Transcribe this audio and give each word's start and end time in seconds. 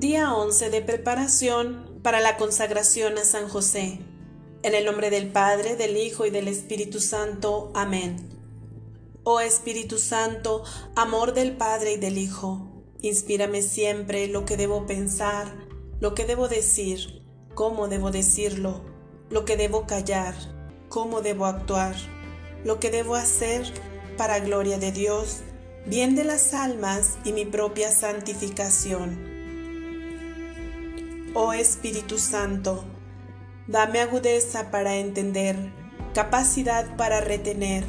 Día 0.00 0.32
11 0.32 0.70
de 0.70 0.80
preparación 0.80 2.00
para 2.02 2.20
la 2.20 2.38
consagración 2.38 3.18
a 3.18 3.24
San 3.24 3.50
José. 3.50 3.98
En 4.62 4.74
el 4.74 4.86
nombre 4.86 5.10
del 5.10 5.30
Padre, 5.30 5.76
del 5.76 5.98
Hijo 5.98 6.24
y 6.24 6.30
del 6.30 6.48
Espíritu 6.48 7.00
Santo. 7.00 7.70
Amén. 7.74 8.16
Oh 9.24 9.40
Espíritu 9.40 9.98
Santo, 9.98 10.64
amor 10.96 11.34
del 11.34 11.54
Padre 11.54 11.92
y 11.92 11.96
del 11.98 12.16
Hijo, 12.16 12.66
inspírame 13.02 13.60
siempre 13.60 14.26
lo 14.26 14.46
que 14.46 14.56
debo 14.56 14.86
pensar, 14.86 15.54
lo 16.00 16.14
que 16.14 16.24
debo 16.24 16.48
decir, 16.48 17.22
cómo 17.54 17.86
debo 17.86 18.10
decirlo, 18.10 18.80
lo 19.28 19.44
que 19.44 19.58
debo 19.58 19.86
callar, 19.86 20.34
cómo 20.88 21.20
debo 21.20 21.44
actuar, 21.44 21.94
lo 22.64 22.80
que 22.80 22.90
debo 22.90 23.16
hacer 23.16 23.70
para 24.16 24.40
gloria 24.40 24.78
de 24.78 24.92
Dios, 24.92 25.40
bien 25.84 26.16
de 26.16 26.24
las 26.24 26.54
almas 26.54 27.18
y 27.22 27.34
mi 27.34 27.44
propia 27.44 27.92
santificación. 27.92 29.29
Oh 31.32 31.52
Espíritu 31.52 32.18
Santo, 32.18 32.82
dame 33.68 34.00
agudeza 34.00 34.72
para 34.72 34.96
entender, 34.96 35.56
capacidad 36.12 36.96
para 36.96 37.20
retener, 37.20 37.84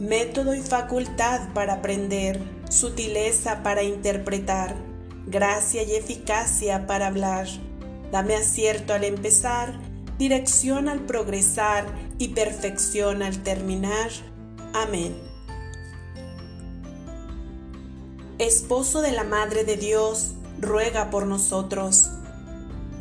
método 0.00 0.56
y 0.56 0.60
facultad 0.60 1.52
para 1.54 1.74
aprender, 1.74 2.40
sutileza 2.68 3.62
para 3.62 3.84
interpretar, 3.84 4.74
gracia 5.24 5.84
y 5.84 5.94
eficacia 5.94 6.84
para 6.88 7.06
hablar. 7.06 7.46
Dame 8.10 8.34
acierto 8.34 8.92
al 8.92 9.04
empezar, 9.04 9.78
dirección 10.18 10.88
al 10.88 10.98
progresar 10.98 11.86
y 12.18 12.30
perfección 12.30 13.22
al 13.22 13.40
terminar. 13.44 14.10
Amén. 14.72 15.16
Esposo 18.38 19.00
de 19.00 19.12
la 19.12 19.22
Madre 19.22 19.62
de 19.62 19.76
Dios, 19.76 20.32
ruega 20.58 21.10
por 21.10 21.26
nosotros. 21.26 22.10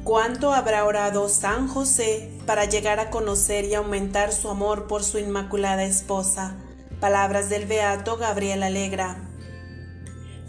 ¿Cuánto 0.04 0.52
habrá 0.52 0.84
orado 0.84 1.30
San 1.30 1.70
José 1.70 2.30
para 2.46 2.66
llegar 2.66 3.00
a 3.00 3.10
conocer 3.10 3.64
y 3.64 3.74
aumentar 3.74 4.34
su 4.34 4.50
amor 4.50 4.86
por 4.86 5.02
su 5.02 5.18
inmaculada 5.18 5.86
esposa? 5.86 6.58
Palabras 7.00 7.48
del 7.50 7.66
Beato 7.68 8.18
Gabriel 8.18 8.64
Alegra. 8.64 9.30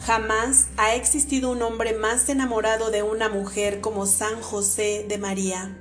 Jamás 0.00 0.66
ha 0.76 0.96
existido 0.96 1.52
un 1.52 1.62
hombre 1.62 1.92
más 1.92 2.28
enamorado 2.28 2.90
de 2.90 3.04
una 3.04 3.28
mujer 3.28 3.80
como 3.80 4.06
San 4.06 4.40
José 4.42 5.06
de 5.08 5.18
María. 5.18 5.78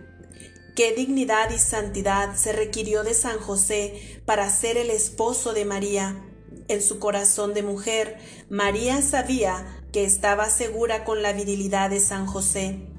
Qué 0.75 0.93
dignidad 0.93 1.49
y 1.49 1.57
santidad 1.57 2.35
se 2.35 2.53
requirió 2.53 3.03
de 3.03 3.15
San 3.15 3.39
José 3.39 4.21
para 4.27 4.51
ser 4.51 4.77
el 4.77 4.91
esposo 4.91 5.53
de 5.53 5.65
María. 5.65 6.23
En 6.67 6.83
su 6.83 6.99
corazón 6.99 7.55
de 7.55 7.63
mujer, 7.63 8.19
María 8.51 9.01
sabía 9.01 9.65
que 9.91 10.05
estaba 10.05 10.51
segura 10.51 11.05
con 11.05 11.23
la 11.23 11.33
virilidad 11.33 11.89
de 11.89 11.99
San 11.99 12.27
José 12.27 12.92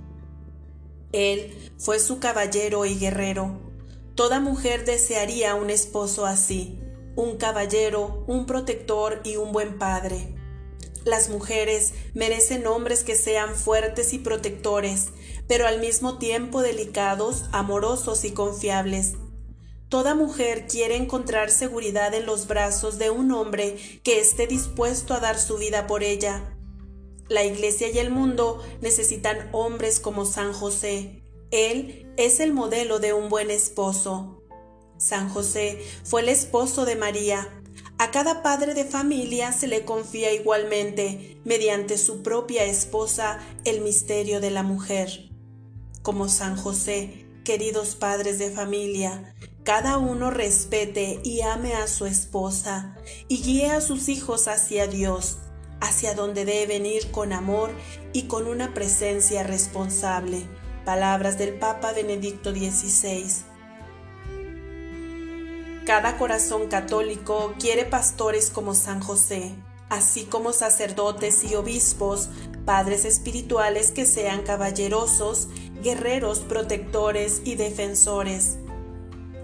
él 1.15 1.73
fue 1.79 1.99
su 1.99 2.19
caballero 2.19 2.85
y 2.87 2.99
guerrero. 2.99 3.61
Toda 4.15 4.41
mujer 4.41 4.85
desearía 4.85 5.55
un 5.55 5.71
esposo 5.71 6.27
así, 6.27 6.81
un 7.17 7.37
caballero, 7.37 8.25
un 8.27 8.47
protector 8.47 9.21
y 9.25 9.37
un 9.37 9.53
buen 9.53 9.79
padre. 9.79 10.35
Las 11.05 11.29
mujeres 11.29 11.93
merecen 12.15 12.67
hombres 12.67 13.05
que 13.05 13.15
sean 13.15 13.55
fuertes 13.55 14.13
y 14.13 14.19
protectores, 14.19 15.09
pero 15.47 15.67
al 15.67 15.81
mismo 15.81 16.19
tiempo 16.19 16.63
delicados, 16.63 17.45
amorosos 17.53 18.25
y 18.25 18.31
confiables. 18.31 19.15
Toda 19.89 20.15
mujer 20.15 20.67
quiere 20.67 20.97
encontrar 20.97 21.51
seguridad 21.51 22.15
en 22.15 22.27
los 22.27 22.47
brazos 22.47 22.99
de 22.99 23.11
un 23.11 23.31
hombre 23.33 23.77
que 24.03 24.19
esté 24.19 24.47
dispuesto 24.47 25.15
a 25.15 25.21
dar 25.21 25.39
su 25.39 25.59
vida 25.59 25.87
por 25.87 26.03
ella. 26.03 26.54
La 27.29 27.45
Iglesia 27.45 27.89
y 27.91 27.99
el 27.99 28.11
mundo 28.11 28.63
necesitan 28.83 29.49
hombres 29.53 29.99
como 29.99 30.27
San 30.27 30.53
José. 30.53 31.23
Él 31.51 32.13
es 32.19 32.39
el 32.41 32.53
modelo 32.53 32.99
de 32.99 33.15
un 33.15 33.31
buen 33.31 33.51
esposo. 33.51 34.43
San 34.99 35.31
José 35.31 35.83
fue 36.05 36.21
el 36.21 36.29
esposo 36.29 36.85
de 36.85 36.97
María. 36.97 37.49
A 37.99 38.11
cada 38.11 38.43
padre 38.43 38.75
de 38.75 38.85
familia 38.85 39.53
se 39.53 39.69
le 39.69 39.85
confía 39.85 40.33
igualmente, 40.33 41.41
mediante 41.45 41.97
su 41.97 42.23
propia 42.23 42.65
esposa, 42.65 43.39
el 43.65 43.81
misterio 43.81 44.41
de 44.41 44.51
la 44.51 44.63
mujer. 44.63 45.31
Como 46.03 46.29
San 46.29 46.57
José, 46.57 47.27
queridos 47.45 47.95
padres 47.95 48.39
de 48.39 48.51
familia, 48.51 49.35
cada 49.63 49.97
uno 49.97 50.31
respete 50.31 51.21
y 51.25 51.41
ame 51.41 51.73
a 51.73 51.87
su 51.87 52.05
esposa 52.05 52.99
y 53.29 53.43
guíe 53.43 53.71
a 53.71 53.81
sus 53.81 54.11
hijos 54.11 54.47
hacia 54.47 54.87
Dios 54.87 55.39
hacia 55.85 56.15
donde 56.15 56.45
deben 56.45 56.87
ir 56.87 57.11
con 57.11 57.33
amor 57.33 57.71
y 58.13 58.23
con 58.23 58.47
una 58.47 58.73
presencia 58.73 59.43
responsable. 59.43 60.43
Palabras 60.85 61.39
del 61.39 61.55
Papa 61.55 61.93
Benedicto 61.93 62.53
XVI. 62.53 63.27
Cada 65.85 66.17
corazón 66.17 66.69
católico 66.69 67.55
quiere 67.61 67.85
pastores 67.85 68.49
como 68.49 68.75
San 68.75 69.01
José, 69.01 69.55
así 69.91 70.25
como 70.25 70.55
sacerdotes 70.55 71.45
y 71.45 71.55
obispos, 71.55 72.31
padres 72.65 73.05
espirituales 73.05 73.91
que 73.91 74.07
sean 74.07 74.43
caballerosos, 74.43 75.49
guerreros, 75.83 76.39
protectores 76.41 77.43
y 77.45 77.57
defensores. 77.57 78.57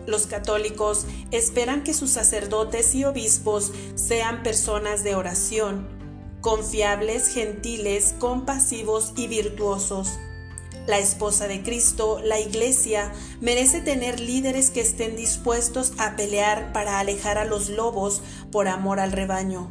Los 0.06 0.26
católicos 0.26 1.04
esperan 1.30 1.84
que 1.84 1.92
sus 1.92 2.10
sacerdotes 2.10 2.94
y 2.94 3.04
obispos 3.04 3.72
sean 3.94 4.42
personas 4.42 5.04
de 5.04 5.14
oración, 5.14 5.99
confiables, 6.40 7.28
gentiles, 7.28 8.14
compasivos 8.18 9.12
y 9.16 9.28
virtuosos. 9.28 10.18
La 10.86 10.98
esposa 10.98 11.46
de 11.46 11.62
Cristo, 11.62 12.20
la 12.24 12.40
Iglesia, 12.40 13.12
merece 13.40 13.80
tener 13.80 14.18
líderes 14.18 14.70
que 14.70 14.80
estén 14.80 15.14
dispuestos 15.14 15.92
a 15.98 16.16
pelear 16.16 16.72
para 16.72 16.98
alejar 16.98 17.38
a 17.38 17.44
los 17.44 17.68
lobos 17.68 18.22
por 18.50 18.66
amor 18.66 18.98
al 18.98 19.12
rebaño, 19.12 19.70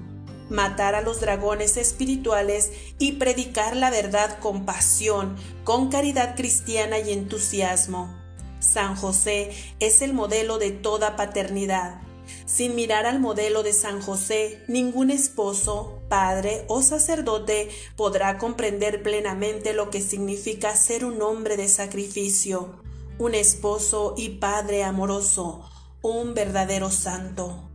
matar 0.49 0.95
a 0.95 1.01
los 1.01 1.19
dragones 1.19 1.77
espirituales 1.77 2.71
y 2.99 3.13
predicar 3.13 3.75
la 3.75 3.89
verdad 3.89 4.39
con 4.39 4.65
pasión, 4.65 5.35
con 5.63 5.89
caridad 5.89 6.35
cristiana 6.35 6.99
y 6.99 7.11
entusiasmo. 7.11 8.15
San 8.59 8.95
José 8.95 9.51
es 9.79 10.01
el 10.01 10.13
modelo 10.13 10.57
de 10.57 10.71
toda 10.71 11.15
paternidad. 11.15 12.01
Sin 12.45 12.75
mirar 12.75 13.05
al 13.05 13.19
modelo 13.19 13.63
de 13.63 13.73
San 13.73 14.01
José, 14.01 14.63
ningún 14.67 15.09
esposo, 15.09 15.98
padre 16.09 16.65
o 16.67 16.81
sacerdote 16.81 17.69
podrá 17.95 18.37
comprender 18.37 19.01
plenamente 19.03 19.73
lo 19.73 19.89
que 19.89 20.01
significa 20.01 20.75
ser 20.75 21.05
un 21.05 21.21
hombre 21.21 21.55
de 21.55 21.69
sacrificio, 21.69 22.81
un 23.19 23.35
esposo 23.35 24.15
y 24.17 24.29
padre 24.29 24.83
amoroso, 24.83 25.69
un 26.01 26.33
verdadero 26.33 26.89
santo. 26.89 27.69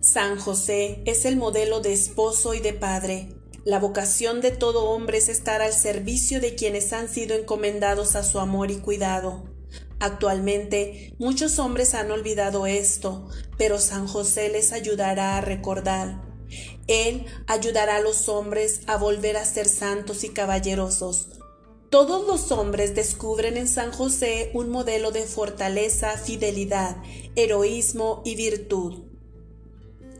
San 0.00 0.38
José 0.38 1.02
es 1.06 1.24
el 1.24 1.36
modelo 1.36 1.80
de 1.80 1.92
esposo 1.92 2.54
y 2.54 2.60
de 2.60 2.72
padre. 2.72 3.28
La 3.64 3.78
vocación 3.78 4.40
de 4.40 4.50
todo 4.50 4.90
hombre 4.90 5.18
es 5.18 5.28
estar 5.28 5.62
al 5.62 5.72
servicio 5.72 6.40
de 6.40 6.56
quienes 6.56 6.92
han 6.92 7.08
sido 7.08 7.36
encomendados 7.36 8.16
a 8.16 8.24
su 8.24 8.40
amor 8.40 8.72
y 8.72 8.78
cuidado. 8.78 9.44
Actualmente 10.00 11.14
muchos 11.20 11.60
hombres 11.60 11.94
han 11.94 12.10
olvidado 12.10 12.66
esto, 12.66 13.28
pero 13.56 13.78
San 13.78 14.08
José 14.08 14.48
les 14.48 14.72
ayudará 14.72 15.36
a 15.36 15.40
recordar. 15.40 16.31
Él 16.86 17.26
ayudará 17.46 17.96
a 17.96 18.00
los 18.00 18.28
hombres 18.28 18.80
a 18.86 18.96
volver 18.96 19.36
a 19.36 19.44
ser 19.44 19.68
santos 19.68 20.24
y 20.24 20.30
caballerosos. 20.30 21.28
Todos 21.90 22.26
los 22.26 22.50
hombres 22.52 22.94
descubren 22.94 23.58
en 23.58 23.68
San 23.68 23.92
José 23.92 24.50
un 24.54 24.70
modelo 24.70 25.10
de 25.10 25.26
fortaleza, 25.26 26.16
fidelidad, 26.16 26.96
heroísmo 27.36 28.22
y 28.24 28.34
virtud. 28.34 29.02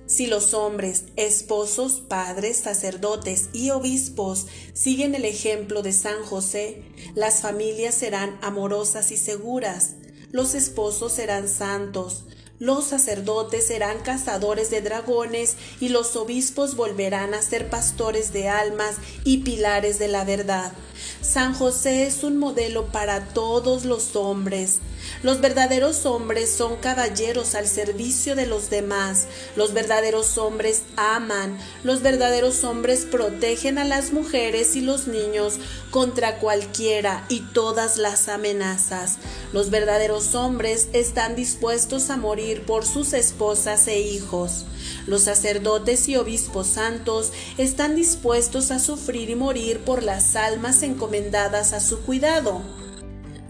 Si 0.04 0.26
los 0.26 0.52
hombres, 0.52 1.04
esposos, 1.16 2.02
padres, 2.06 2.58
sacerdotes 2.58 3.48
y 3.54 3.70
obispos 3.70 4.46
siguen 4.74 5.14
el 5.14 5.24
ejemplo 5.24 5.82
de 5.82 5.94
San 5.94 6.22
José, 6.22 6.82
las 7.14 7.40
familias 7.40 7.94
serán 7.94 8.38
amorosas 8.42 9.10
y 9.10 9.16
seguras, 9.16 9.94
los 10.30 10.54
esposos 10.54 11.12
serán 11.12 11.48
santos, 11.48 12.26
los 12.58 12.84
sacerdotes 12.84 13.66
serán 13.66 14.00
cazadores 14.00 14.70
de 14.70 14.82
dragones 14.82 15.56
y 15.80 15.88
los 15.88 16.14
obispos 16.14 16.76
volverán 16.76 17.34
a 17.34 17.42
ser 17.42 17.68
pastores 17.68 18.32
de 18.32 18.48
almas 18.48 18.96
y 19.24 19.38
pilares 19.38 19.98
de 19.98 20.08
la 20.08 20.24
verdad. 20.24 20.72
San 21.20 21.54
José 21.54 22.06
es 22.06 22.22
un 22.22 22.36
modelo 22.36 22.86
para 22.86 23.28
todos 23.28 23.84
los 23.84 24.14
hombres. 24.16 24.78
Los 25.22 25.40
verdaderos 25.40 26.04
hombres 26.06 26.50
son 26.50 26.76
caballeros 26.76 27.54
al 27.54 27.66
servicio 27.66 28.34
de 28.34 28.46
los 28.46 28.70
demás. 28.70 29.26
Los 29.54 29.72
verdaderos 29.72 30.36
hombres 30.38 30.82
aman. 30.96 31.58
Los 31.84 32.02
verdaderos 32.02 32.64
hombres 32.64 33.06
protegen 33.08 33.78
a 33.78 33.84
las 33.84 34.12
mujeres 34.12 34.74
y 34.74 34.80
los 34.80 35.06
niños 35.06 35.58
contra 35.90 36.38
cualquiera 36.38 37.24
y 37.28 37.40
todas 37.52 37.98
las 37.98 38.28
amenazas. 38.28 39.18
Los 39.52 39.70
verdaderos 39.70 40.34
hombres 40.34 40.88
están 40.92 41.36
dispuestos 41.36 42.10
a 42.10 42.16
morir 42.16 42.64
por 42.66 42.84
sus 42.84 43.12
esposas 43.12 43.86
e 43.88 44.00
hijos. 44.00 44.64
Los 45.06 45.22
sacerdotes 45.22 46.08
y 46.08 46.16
obispos 46.16 46.66
santos 46.66 47.32
están 47.58 47.94
dispuestos 47.94 48.70
a 48.70 48.78
sufrir 48.78 49.30
y 49.30 49.34
morir 49.36 49.80
por 49.80 50.02
las 50.02 50.34
almas 50.36 50.82
encomendadas 50.82 51.72
a 51.72 51.80
su 51.80 52.00
cuidado. 52.00 52.81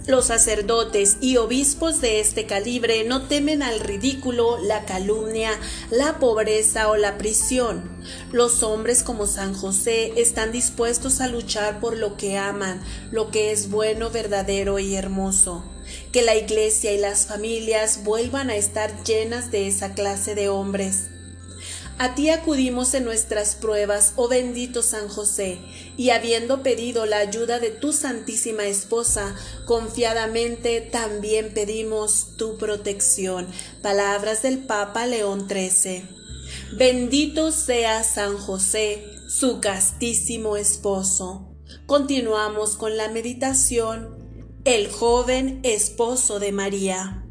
Los 0.06 0.26
sacerdotes 0.26 1.18
y 1.20 1.36
obispos 1.36 2.00
de 2.00 2.18
este 2.18 2.44
calibre 2.44 3.04
no 3.04 3.28
temen 3.28 3.62
al 3.62 3.78
ridículo, 3.78 4.58
la 4.58 4.84
calumnia, 4.84 5.52
la 5.90 6.18
pobreza 6.18 6.88
o 6.88 6.96
la 6.96 7.18
prisión. 7.18 7.88
Los 8.32 8.64
hombres 8.64 9.04
como 9.04 9.28
San 9.28 9.54
José 9.54 10.12
están 10.16 10.50
dispuestos 10.50 11.20
a 11.20 11.28
luchar 11.28 11.78
por 11.78 11.96
lo 11.96 12.16
que 12.16 12.36
aman, 12.36 12.82
lo 13.12 13.30
que 13.30 13.52
es 13.52 13.70
bueno, 13.70 14.10
verdadero 14.10 14.80
y 14.80 14.96
hermoso. 14.96 15.64
Que 16.10 16.22
la 16.22 16.34
iglesia 16.34 16.92
y 16.92 16.98
las 16.98 17.26
familias 17.26 18.02
vuelvan 18.02 18.50
a 18.50 18.56
estar 18.56 19.04
llenas 19.04 19.52
de 19.52 19.68
esa 19.68 19.94
clase 19.94 20.34
de 20.34 20.48
hombres. 20.48 21.10
A 22.02 22.16
ti 22.16 22.30
acudimos 22.30 22.94
en 22.94 23.04
nuestras 23.04 23.54
pruebas, 23.54 24.14
oh 24.16 24.26
bendito 24.26 24.82
San 24.82 25.06
José, 25.06 25.60
y 25.96 26.10
habiendo 26.10 26.64
pedido 26.64 27.06
la 27.06 27.18
ayuda 27.18 27.60
de 27.60 27.70
tu 27.70 27.92
Santísima 27.92 28.64
Esposa, 28.64 29.36
confiadamente 29.66 30.80
también 30.80 31.54
pedimos 31.54 32.36
tu 32.36 32.58
protección. 32.58 33.46
Palabras 33.82 34.42
del 34.42 34.58
Papa 34.58 35.06
León 35.06 35.46
XIII. 35.48 36.02
Bendito 36.76 37.52
sea 37.52 38.02
San 38.02 38.36
José, 38.36 39.06
su 39.28 39.60
castísimo 39.60 40.56
esposo. 40.56 41.54
Continuamos 41.86 42.74
con 42.74 42.96
la 42.96 43.10
meditación. 43.10 44.58
El 44.64 44.90
joven 44.90 45.60
esposo 45.62 46.40
de 46.40 46.50
María. 46.50 47.21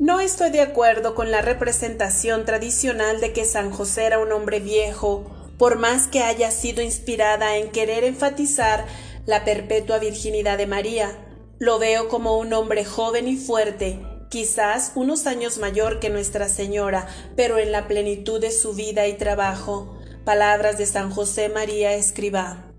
No 0.00 0.18
estoy 0.18 0.48
de 0.48 0.62
acuerdo 0.62 1.14
con 1.14 1.30
la 1.30 1.42
representación 1.42 2.46
tradicional 2.46 3.20
de 3.20 3.34
que 3.34 3.44
San 3.44 3.70
José 3.70 4.06
era 4.06 4.18
un 4.18 4.32
hombre 4.32 4.58
viejo, 4.58 5.30
por 5.58 5.76
más 5.76 6.06
que 6.06 6.22
haya 6.22 6.50
sido 6.50 6.80
inspirada 6.80 7.58
en 7.58 7.70
querer 7.70 8.04
enfatizar 8.04 8.86
la 9.26 9.44
perpetua 9.44 9.98
virginidad 9.98 10.56
de 10.56 10.66
María. 10.66 11.10
Lo 11.58 11.78
veo 11.78 12.08
como 12.08 12.38
un 12.38 12.54
hombre 12.54 12.86
joven 12.86 13.28
y 13.28 13.36
fuerte, 13.36 14.00
quizás 14.30 14.92
unos 14.94 15.26
años 15.26 15.58
mayor 15.58 16.00
que 16.00 16.08
Nuestra 16.08 16.48
Señora, 16.48 17.06
pero 17.36 17.58
en 17.58 17.70
la 17.70 17.86
plenitud 17.86 18.40
de 18.40 18.52
su 18.52 18.72
vida 18.72 19.06
y 19.06 19.18
trabajo. 19.18 19.98
Palabras 20.24 20.78
de 20.78 20.86
San 20.86 21.10
José 21.10 21.50
María 21.50 21.92
Escribá. 21.92 22.72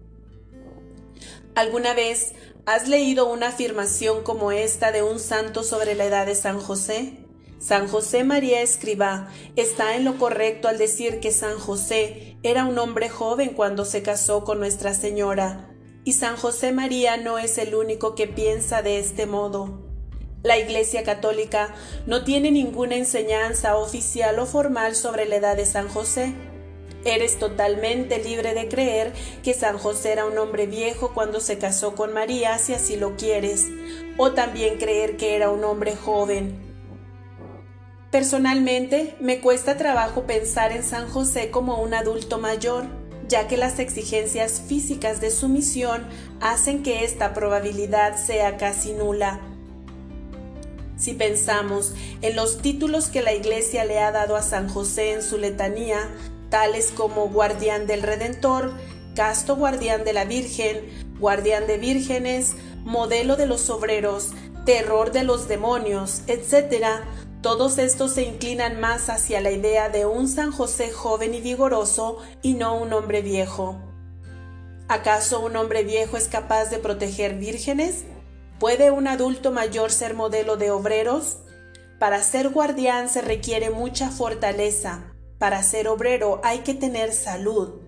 ¿Alguna 1.53 1.94
vez 1.94 2.33
¿Has 2.67 2.87
leído 2.87 3.27
una 3.27 3.47
afirmación 3.47 4.21
como 4.21 4.51
esta 4.51 4.91
de 4.91 5.01
un 5.01 5.19
santo 5.19 5.63
sobre 5.63 5.95
la 5.95 6.05
edad 6.05 6.27
de 6.27 6.35
San 6.35 6.59
José? 6.59 7.17
San 7.59 7.87
José 7.87 8.23
María 8.23 8.61
Escribá 8.61 9.29
está 9.55 9.95
en 9.95 10.05
lo 10.05 10.19
correcto 10.19 10.67
al 10.67 10.77
decir 10.77 11.19
que 11.19 11.31
San 11.31 11.57
José 11.57 12.37
era 12.43 12.65
un 12.65 12.77
hombre 12.77 13.09
joven 13.09 13.53
cuando 13.55 13.83
se 13.83 14.03
casó 14.03 14.43
con 14.43 14.59
Nuestra 14.59 14.93
Señora, 14.93 15.71
y 16.03 16.13
San 16.13 16.37
José 16.37 16.71
María 16.71 17.17
no 17.17 17.39
es 17.39 17.57
el 17.57 17.73
único 17.73 18.13
que 18.13 18.27
piensa 18.27 18.83
de 18.83 18.99
este 18.99 19.25
modo. 19.25 19.81
La 20.43 20.59
Iglesia 20.59 21.03
Católica 21.03 21.73
no 22.05 22.23
tiene 22.23 22.51
ninguna 22.51 22.95
enseñanza 22.95 23.75
oficial 23.75 24.37
o 24.37 24.45
formal 24.45 24.95
sobre 24.95 25.25
la 25.25 25.37
edad 25.37 25.57
de 25.57 25.65
San 25.65 25.87
José. 25.87 26.35
Eres 27.03 27.39
totalmente 27.39 28.24
libre 28.24 28.53
de 28.53 28.68
creer 28.68 29.13
que 29.44 29.53
San 29.53 29.77
José 29.77 30.12
era 30.12 30.25
un 30.25 30.38
hombre 30.38 30.68
viejo 30.68 31.13
cuando 31.13 31.39
se 31.39 31.57
casó 31.57 31.95
con 31.95 32.13
María, 32.13 32.57
si 32.59 32.74
así 32.74 32.95
lo 32.95 33.15
quieres, 33.15 33.68
o 34.18 34.33
también 34.33 34.77
creer 34.77 35.18
que 35.18 35.36
era 35.36 35.50
un 35.50 35.63
hombre 35.63 35.95
joven. 35.95 36.71
Personalmente, 38.12 39.15
me 39.19 39.39
cuesta 39.39 39.77
trabajo 39.77 40.24
pensar 40.27 40.74
en 40.74 40.83
San 40.83 41.09
José 41.09 41.50
como 41.50 41.81
un 41.81 41.94
adulto 41.94 42.38
mayor, 42.38 42.86
ya 43.27 43.47
que 43.47 43.56
las 43.57 43.80
exigencias 43.80 44.62
físicas 44.68 45.21
de 45.21 45.31
su 45.31 45.47
misión 45.47 46.06
hacen 46.42 46.83
que 46.83 47.06
esta 47.06 47.33
probabilidad 47.33 48.18
sea 48.18 48.57
casi 48.57 48.92
nula. 48.92 49.39
Si 50.97 51.13
pensamos 51.13 51.94
en 52.21 52.36
los 52.36 52.62
títulos 52.62 53.07
que 53.07 53.21
la 53.24 53.33
Iglesia 53.33 53.86
le 53.86 54.00
ha 54.00 54.12
dado 54.12 54.36
a 54.36 54.44
San 54.44 54.68
José 54.68 55.13
en 55.13 55.24
su 55.24 55.38
letanía, 55.38 56.09
tales 56.51 56.92
como 56.92 57.30
guardián 57.30 57.88
del 57.88 58.03
Redentor, 58.03 58.71
casto 59.15 59.56
guardián 59.56 60.03
de 60.03 60.13
la 60.13 60.25
Virgen, 60.25 60.81
guardián 61.19 61.65
de 61.65 61.80
vírgenes, 61.80 62.53
modelo 62.83 63.38
de 63.38 63.48
los 63.48 63.71
obreros, 63.71 64.33
terror 64.65 65.12
de 65.12 65.24
los 65.24 65.48
demonios, 65.48 66.21
etc., 66.27 66.86
todos 67.42 67.80
estos 67.80 68.13
se 68.13 68.21
inclinan 68.21 68.80
más 68.80 69.09
hacia 69.09 69.42
la 69.42 69.50
idea 69.50 69.89
de 69.89 70.06
un 70.06 70.27
San 70.27 70.51
José 70.51 70.92
joven 70.92 71.33
y 71.33 71.42
vigoroso 71.42 72.19
y 72.44 72.54
no 72.54 72.77
un 72.77 72.94
hombre 72.94 73.24
viejo. 73.24 73.81
¿Acaso 74.88 75.39
un 75.39 75.56
hombre 75.56 75.83
viejo 75.83 76.18
es 76.18 76.27
capaz 76.27 76.65
de 76.65 76.77
proteger 76.77 77.39
vírgenes? 77.39 78.04
¿Puede 78.59 78.92
un 78.92 79.07
adulto 79.07 79.50
mayor 79.50 79.92
ser 79.92 80.13
modelo 80.13 80.56
de 80.56 80.69
obreros? 80.69 81.38
Para 81.97 82.21
ser 82.21 82.50
guardián 82.50 83.09
se 83.09 83.21
requiere 83.21 83.71
mucha 83.71 84.12
fortaleza, 84.12 85.10
para 85.41 85.63
ser 85.63 85.88
obrero 85.88 86.39
hay 86.43 86.59
que 86.59 86.75
tener 86.75 87.11
salud. 87.13 87.81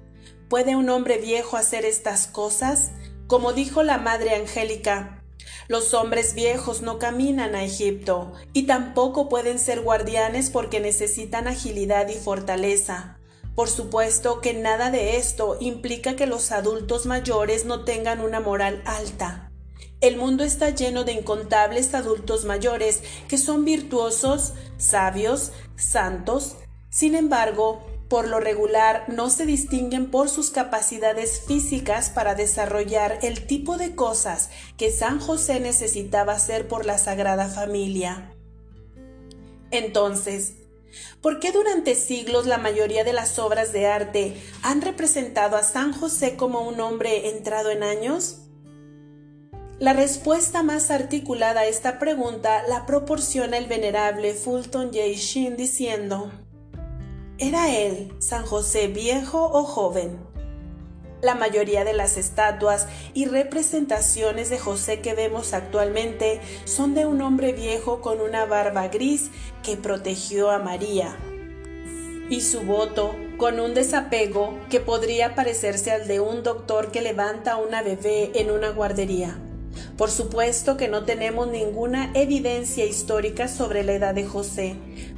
¿Puede 0.50 0.75
un 0.75 0.89
hombre 0.89 1.19
viejo 1.19 1.55
hacer 1.55 1.85
estas 1.85 2.25
cosas? 2.25 2.89
Como 3.27 3.53
dijo 3.53 3.83
la 3.83 4.00
Madre 4.00 4.33
Angélica, 4.33 5.23
los 5.67 5.94
hombres 5.94 6.33
viejos 6.33 6.81
no 6.81 6.97
caminan 6.97 7.53
a 7.53 7.63
Egipto 7.63 8.33
y 8.53 8.63
tampoco 8.63 9.29
pueden 9.29 9.59
ser 9.59 9.81
guardianes 9.81 10.50
porque 10.50 10.79
necesitan 10.79 11.47
agilidad 11.47 12.09
y 12.09 12.15
fortaleza. 12.15 13.19
Por 13.53 13.69
supuesto 13.69 14.41
que 14.41 14.56
nada 14.56 14.89
de 14.89 15.17
esto 15.17 15.57
implica 15.59 16.15
que 16.15 16.25
los 16.25 16.51
adultos 16.51 17.06
mayores 17.06 17.65
no 17.65 17.83
tengan 17.83 18.21
una 18.21 18.39
moral 18.39 18.81
alta. 18.88 19.51
El 20.01 20.17
mundo 20.17 20.44
está 20.44 20.71
lleno 20.71 21.03
de 21.03 21.13
incontables 21.13 21.94
adultos 21.94 22.45
mayores 22.45 23.03
que 23.27 23.38
son 23.38 23.63
virtuosos, 23.63 24.53
sabios, 24.77 25.51
santos, 25.75 26.57
sin 26.94 27.16
embargo, 27.16 27.84
por 28.07 28.28
lo 28.28 28.40
regular 28.40 29.06
no 29.07 29.31
se 29.31 29.48
distinguen 29.48 30.12
por 30.12 30.30
sus 30.30 30.51
capacidades 30.51 31.42
físicas 31.42 32.12
para 32.12 32.36
desarrollar 32.36 33.18
el 33.24 33.48
tipo 33.48 33.78
de 33.78 33.95
cosas 33.95 34.51
que 34.78 34.92
San 34.92 35.19
José 35.19 35.60
necesitaba 35.60 36.34
hacer 36.34 36.68
por 36.68 36.86
la 36.86 37.00
Sagrada 37.00 37.48
Familia. 37.48 38.31
Entonces, 39.72 40.54
¿por 41.19 41.40
qué 41.40 41.51
durante 41.51 41.95
siglos 41.95 42.45
la 42.45 42.59
mayoría 42.59 43.04
de 43.04 43.14
las 43.14 43.40
obras 43.40 43.73
de 43.73 43.88
arte 43.88 44.40
han 44.62 44.83
representado 44.83 45.57
a 45.57 45.64
San 45.64 45.94
José 45.94 46.35
como 46.35 46.62
un 46.62 46.80
hombre 46.80 47.30
entrado 47.30 47.71
en 47.71 47.81
años? 47.81 48.42
La 49.80 49.94
respuesta 49.94 50.62
más 50.62 50.92
articulada 50.92 51.62
a 51.62 51.66
esta 51.66 51.97
pregunta 51.97 52.62
la 52.69 52.85
proporciona 52.85 53.57
el 53.57 53.66
venerable 53.66 54.35
Fulton 54.35 54.92
J. 54.94 55.00
Sheen 55.16 55.57
diciendo, 55.57 56.31
¿Era 57.44 57.69
él, 57.69 58.14
San 58.19 58.45
José, 58.45 58.88
viejo 58.88 59.44
o 59.52 59.66
joven? 59.66 60.18
La 61.21 61.35
mayoría 61.35 61.83
de 61.83 61.92
las 61.92 62.16
estatuas 62.16 62.88
y 63.14 63.26
representaciones 63.26 64.50
de 64.50 64.57
José 64.57 65.02
que 65.02 65.14
vemos 65.14 65.52
actualmente 65.52 66.40
son 66.64 66.95
de 66.95 67.06
un 67.06 67.21
hombre 67.21 67.52
viejo 67.52 68.00
con 68.00 68.21
una 68.21 68.45
barba 68.45 68.88
gris 68.88 69.30
que 69.62 69.76
protegió 69.76 70.52
a 70.52 70.59
María. 70.59 71.18
Y 72.30 72.40
su 72.40 72.62
voto, 72.62 73.14
con 73.35 73.59
un 73.59 73.73
desapego 73.73 74.57
que 74.69 74.80
podría 74.80 75.35
parecerse 75.35 75.92
al 75.92 76.07
de 76.07 76.21
un 76.21 76.44
doctor 76.44 76.92
que 76.92 77.02
levanta 77.02 77.52
a 77.52 77.57
una 77.57 77.81
bebé 77.81 78.31
en 78.35 78.52
una 78.52 78.69
guardería. 78.69 79.38
Por 79.97 80.09
supuesto 80.09 80.77
que 80.77 80.87
no 80.87 81.06
tenemos 81.06 81.47
ninguna 81.47 82.11
evidencia 82.13 82.85
histórica 82.85 83.47
sobre 83.47 83.83
la 83.83 83.94
edad 83.94 84.15
de 84.15 84.25
José. 84.25 84.75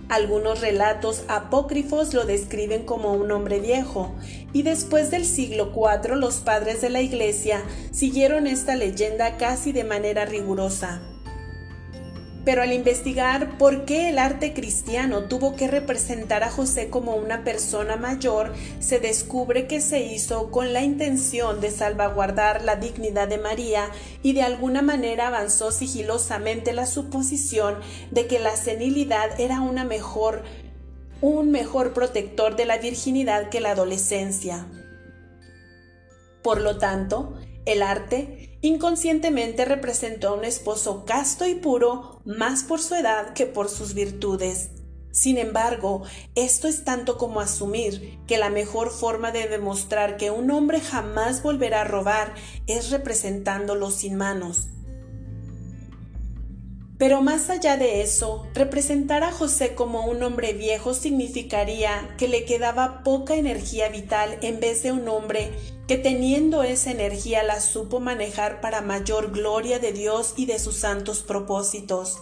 Algunos 0.09 0.61
relatos 0.61 1.23
apócrifos 1.27 2.13
lo 2.13 2.25
describen 2.25 2.83
como 2.83 3.13
un 3.13 3.31
hombre 3.31 3.59
viejo, 3.59 4.13
y 4.53 4.61
después 4.63 5.09
del 5.09 5.25
siglo 5.25 5.71
IV 5.73 6.15
los 6.15 6.37
padres 6.37 6.81
de 6.81 6.89
la 6.89 7.01
Iglesia 7.01 7.63
siguieron 7.91 8.45
esta 8.45 8.75
leyenda 8.75 9.37
casi 9.37 9.71
de 9.71 9.83
manera 9.83 10.25
rigurosa. 10.25 11.14
Pero 12.45 12.61
al 12.61 12.71
investigar 12.71 13.57
por 13.57 13.85
qué 13.85 14.09
el 14.09 14.19
arte 14.19 14.53
cristiano 14.53 15.23
tuvo 15.23 15.55
que 15.55 15.67
representar 15.67 16.43
a 16.43 16.51
José 16.51 16.91
como 16.91 17.15
una 17.15 17.43
persona 17.43 17.95
mayor, 17.95 18.53
se 18.79 18.99
descubre 18.99 19.65
que 19.65 19.81
se 19.81 20.01
hizo 20.01 20.51
con 20.51 20.71
la 20.71 20.83
intención 20.83 21.59
de 21.59 21.71
salvaguardar 21.71 22.63
la 22.63 22.75
dignidad 22.75 23.27
de 23.27 23.39
María 23.39 23.89
y 24.21 24.33
de 24.33 24.43
alguna 24.43 24.83
manera 24.83 25.27
avanzó 25.27 25.71
sigilosamente 25.71 26.71
la 26.71 26.85
suposición 26.85 27.79
de 28.11 28.27
que 28.27 28.37
la 28.37 28.55
senilidad 28.55 29.39
era 29.39 29.61
una 29.61 29.83
mejor, 29.83 30.43
un 31.21 31.49
mejor 31.49 31.93
protector 31.93 32.55
de 32.55 32.65
la 32.65 32.77
virginidad 32.77 33.49
que 33.49 33.59
la 33.59 33.71
adolescencia. 33.71 34.67
Por 36.43 36.61
lo 36.61 36.77
tanto, 36.77 37.33
el 37.65 37.81
arte 37.81 38.59
inconscientemente 38.61 39.65
representó 39.65 40.29
a 40.29 40.33
un 40.33 40.45
esposo 40.45 41.05
casto 41.05 41.47
y 41.47 41.55
puro 41.55 42.14
más 42.25 42.63
por 42.63 42.81
su 42.81 42.95
edad 42.95 43.33
que 43.33 43.45
por 43.45 43.69
sus 43.69 43.93
virtudes. 43.93 44.69
Sin 45.11 45.37
embargo, 45.37 46.03
esto 46.35 46.67
es 46.67 46.83
tanto 46.83 47.17
como 47.17 47.39
asumir 47.39 48.19
que 48.27 48.37
la 48.37 48.49
mejor 48.49 48.91
forma 48.91 49.31
de 49.31 49.47
demostrar 49.47 50.17
que 50.17 50.29
un 50.29 50.51
hombre 50.51 50.81
jamás 50.81 51.41
volverá 51.41 51.81
a 51.81 51.85
robar 51.85 52.33
es 52.67 52.89
representándolo 52.89 53.91
sin 53.91 54.15
manos. 54.15 54.67
Pero 56.97 57.21
más 57.21 57.49
allá 57.49 57.75
de 57.75 58.01
eso, 58.01 58.47
representar 58.53 59.23
a 59.23 59.31
José 59.31 59.75
como 59.75 60.05
un 60.05 60.23
hombre 60.23 60.53
viejo 60.53 60.93
significaría 60.93 62.15
que 62.17 62.29
le 62.29 62.45
quedaba 62.45 63.03
poca 63.03 63.35
energía 63.35 63.89
vital 63.89 64.37
en 64.41 64.61
vez 64.61 64.81
de 64.83 64.93
un 64.93 65.07
hombre 65.09 65.51
que 65.87 65.97
teniendo 65.97 66.63
esa 66.63 66.91
energía 66.91 67.43
la 67.43 67.59
supo 67.59 67.99
manejar 67.99 68.61
para 68.61 68.81
mayor 68.81 69.31
gloria 69.31 69.77
de 69.77 69.91
Dios 69.91 70.33
y 70.37 70.45
de 70.45 70.57
sus 70.57 70.77
santos 70.77 71.21
propósitos. 71.21 72.19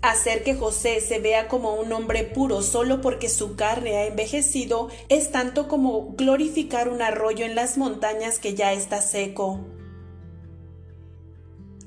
Hacer 0.00 0.42
que 0.42 0.54
José 0.54 1.00
se 1.00 1.18
vea 1.18 1.46
como 1.48 1.74
un 1.74 1.92
hombre 1.92 2.24
puro 2.24 2.62
solo 2.62 3.00
porque 3.00 3.28
su 3.28 3.54
carne 3.54 3.96
ha 3.96 4.06
envejecido 4.06 4.88
es 5.08 5.30
tanto 5.30 5.68
como 5.68 6.14
glorificar 6.14 6.88
un 6.88 7.00
arroyo 7.00 7.44
en 7.44 7.54
las 7.54 7.76
montañas 7.76 8.38
que 8.38 8.54
ya 8.54 8.72
está 8.72 9.00
seco. 9.00 9.60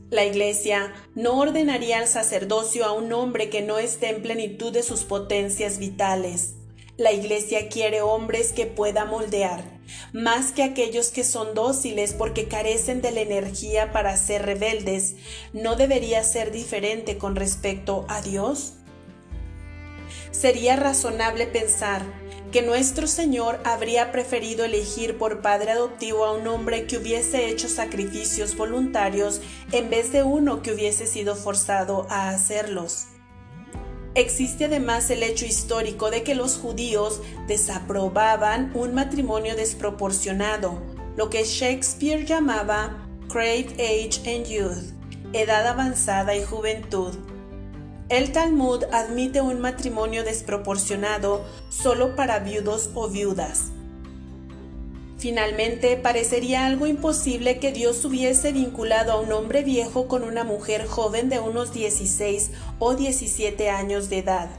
La 0.09 0.23
Iglesia 0.23 0.93
no 1.15 1.37
ordenaría 1.37 1.99
al 1.99 2.07
sacerdocio 2.07 2.85
a 2.85 2.93
un 2.93 3.11
hombre 3.11 3.49
que 3.49 3.61
no 3.61 3.77
esté 3.77 4.09
en 4.09 4.21
plenitud 4.21 4.71
de 4.71 4.81
sus 4.81 5.03
potencias 5.03 5.79
vitales. 5.79 6.53
La 6.95 7.11
Iglesia 7.11 7.67
quiere 7.67 8.01
hombres 8.01 8.53
que 8.53 8.65
pueda 8.65 9.03
moldear, 9.03 9.65
más 10.13 10.53
que 10.53 10.63
aquellos 10.63 11.09
que 11.09 11.25
son 11.25 11.53
dóciles 11.53 12.13
porque 12.13 12.47
carecen 12.47 13.01
de 13.01 13.11
la 13.11 13.19
energía 13.19 13.91
para 13.91 14.15
ser 14.15 14.45
rebeldes. 14.45 15.15
¿No 15.51 15.75
debería 15.75 16.23
ser 16.23 16.53
diferente 16.53 17.17
con 17.17 17.35
respecto 17.35 18.05
a 18.07 18.21
Dios? 18.21 18.75
Sería 20.31 20.77
razonable 20.77 21.47
pensar 21.47 22.01
que 22.51 22.61
nuestro 22.61 23.07
Señor 23.07 23.59
habría 23.65 24.11
preferido 24.11 24.63
elegir 24.63 25.17
por 25.17 25.41
padre 25.41 25.71
adoptivo 25.71 26.25
a 26.25 26.33
un 26.33 26.47
hombre 26.47 26.87
que 26.87 26.97
hubiese 26.97 27.49
hecho 27.49 27.67
sacrificios 27.67 28.55
voluntarios 28.55 29.41
en 29.71 29.89
vez 29.89 30.11
de 30.11 30.23
uno 30.23 30.61
que 30.61 30.71
hubiese 30.71 31.07
sido 31.07 31.35
forzado 31.35 32.07
a 32.09 32.29
hacerlos. 32.29 33.07
Existe 34.15 34.65
además 34.65 35.11
el 35.11 35.21
hecho 35.21 35.45
histórico 35.45 36.09
de 36.09 36.23
que 36.23 36.33
los 36.33 36.57
judíos 36.57 37.21
desaprobaban 37.47 38.71
un 38.73 38.95
matrimonio 38.95 39.55
desproporcionado, 39.55 40.81
lo 41.15 41.29
que 41.29 41.43
Shakespeare 41.43 42.25
llamaba 42.25 43.07
Great 43.27 43.73
Age 43.73 44.21
and 44.25 44.47
Youth, 44.47 44.93
edad 45.33 45.67
avanzada 45.67 46.35
y 46.35 46.43
juventud, 46.43 47.13
el 48.09 48.31
Talmud 48.31 48.85
admite 48.91 49.41
un 49.41 49.59
matrimonio 49.59 50.23
desproporcionado 50.23 51.45
solo 51.69 52.15
para 52.15 52.39
viudos 52.39 52.89
o 52.93 53.09
viudas. 53.09 53.71
Finalmente, 55.17 55.97
parecería 55.97 56.67
algo 56.67 56.85
imposible 56.85 57.59
que 57.59 57.71
Dios 57.71 58.05
hubiese 58.05 58.51
vinculado 58.51 59.11
a 59.11 59.19
un 59.19 59.31
hombre 59.33 59.63
viejo 59.63 60.07
con 60.07 60.23
una 60.23 60.43
mujer 60.43 60.85
joven 60.85 61.27
de 61.27 61.39
unos 61.39 61.73
16 61.73 62.51
o 62.79 62.93
17 62.93 63.69
años 63.69 64.09
de 64.09 64.19
edad. 64.19 64.49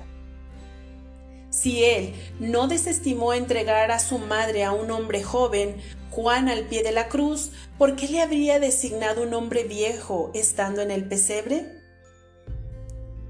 Si 1.50 1.84
él 1.84 2.12
no 2.40 2.68
desestimó 2.68 3.32
entregar 3.32 3.90
a 3.90 3.98
su 3.98 4.18
madre 4.18 4.64
a 4.64 4.72
un 4.72 4.90
hombre 4.90 5.22
joven, 5.22 5.76
Juan 6.10 6.48
al 6.48 6.64
pie 6.64 6.82
de 6.82 6.92
la 6.92 7.08
cruz, 7.08 7.52
¿por 7.78 7.94
qué 7.94 8.08
le 8.08 8.20
habría 8.20 8.58
designado 8.58 9.22
un 9.22 9.32
hombre 9.34 9.62
viejo 9.62 10.32
estando 10.34 10.82
en 10.82 10.90
el 10.90 11.04
pesebre? 11.04 11.77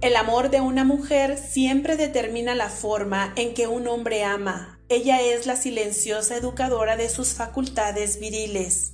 El 0.00 0.14
amor 0.14 0.50
de 0.50 0.60
una 0.60 0.84
mujer 0.84 1.36
siempre 1.36 1.96
determina 1.96 2.54
la 2.54 2.68
forma 2.68 3.32
en 3.34 3.52
que 3.52 3.66
un 3.66 3.88
hombre 3.88 4.22
ama. 4.22 4.78
Ella 4.88 5.20
es 5.20 5.44
la 5.44 5.56
silenciosa 5.56 6.36
educadora 6.36 6.96
de 6.96 7.08
sus 7.08 7.34
facultades 7.34 8.20
viriles. 8.20 8.92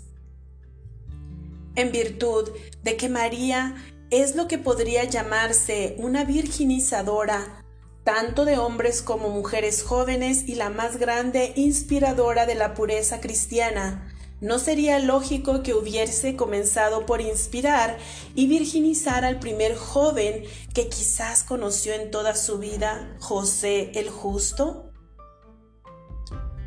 En 1.76 1.92
virtud 1.92 2.52
de 2.82 2.96
que 2.96 3.10
María 3.10 3.74
es 4.08 4.34
lo 4.34 4.48
que 4.48 4.56
podría 4.56 5.04
llamarse 5.04 5.94
una 5.98 6.24
virginizadora, 6.24 7.62
tanto 8.02 8.46
de 8.46 8.56
hombres 8.56 9.02
como 9.02 9.28
mujeres 9.28 9.82
jóvenes 9.82 10.48
y 10.48 10.54
la 10.54 10.70
más 10.70 10.96
grande 10.96 11.52
inspiradora 11.54 12.46
de 12.46 12.54
la 12.54 12.72
pureza 12.72 13.20
cristiana, 13.20 14.13
¿No 14.44 14.58
sería 14.58 14.98
lógico 14.98 15.62
que 15.62 15.72
hubiese 15.72 16.36
comenzado 16.36 17.06
por 17.06 17.22
inspirar 17.22 17.96
y 18.34 18.46
virginizar 18.46 19.24
al 19.24 19.38
primer 19.38 19.74
joven 19.74 20.44
que 20.74 20.90
quizás 20.90 21.44
conoció 21.44 21.94
en 21.94 22.10
toda 22.10 22.36
su 22.36 22.58
vida, 22.58 23.16
José 23.20 23.92
el 23.94 24.10
Justo? 24.10 24.92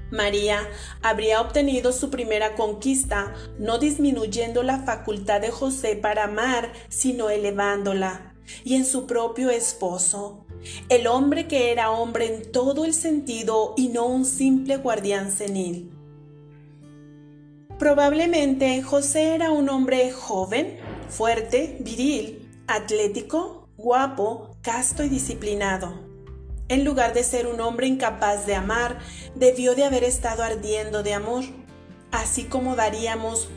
María 0.10 0.68
habría 1.04 1.40
obtenido 1.40 1.92
su 1.92 2.10
primera 2.10 2.56
conquista, 2.56 3.36
no 3.60 3.78
disminuyendo 3.78 4.64
la 4.64 4.80
facultad 4.80 5.40
de 5.40 5.52
José 5.52 5.96
para 5.96 6.24
amar, 6.24 6.74
sino 6.90 7.30
elevándola, 7.30 8.34
y 8.64 8.74
en 8.74 8.88
su 8.88 9.06
propio 9.06 9.52
esposo, 9.52 10.48
el 10.90 11.06
hombre 11.06 11.48
que 11.48 11.72
era 11.72 11.92
hombre 11.92 12.26
en 12.26 12.52
todo 12.52 12.86
el 12.86 12.96
sentido 12.96 13.76
y 13.78 13.90
no 13.90 14.08
un 14.08 14.26
simple 14.26 14.78
guardián 14.78 15.32
senil. 15.32 15.94
Probablemente 17.80 18.82
José 18.82 19.36
era 19.36 19.52
un 19.52 19.70
hombre 19.70 20.12
joven, 20.12 20.80
fuerte, 21.10 21.78
viril, 21.82 22.64
atlético, 22.66 23.70
guapo, 23.78 24.58
casto 24.64 25.04
y 25.04 25.10
disciplinado. 25.10 25.94
En 26.70 26.84
lugar 26.84 27.14
de 27.14 27.24
ser 27.24 27.46
un 27.46 27.62
hombre 27.62 27.86
incapaz 27.86 28.48
de 28.48 28.56
amar, 28.56 28.98
debió 29.36 29.76
de 29.76 29.84
haber 29.86 30.04
estado 30.04 30.42
ardiendo 30.42 31.04
de 31.04 31.14
amor, 31.14 31.44
así 32.12 32.46
como 32.46 32.76
daríamos 32.76 33.48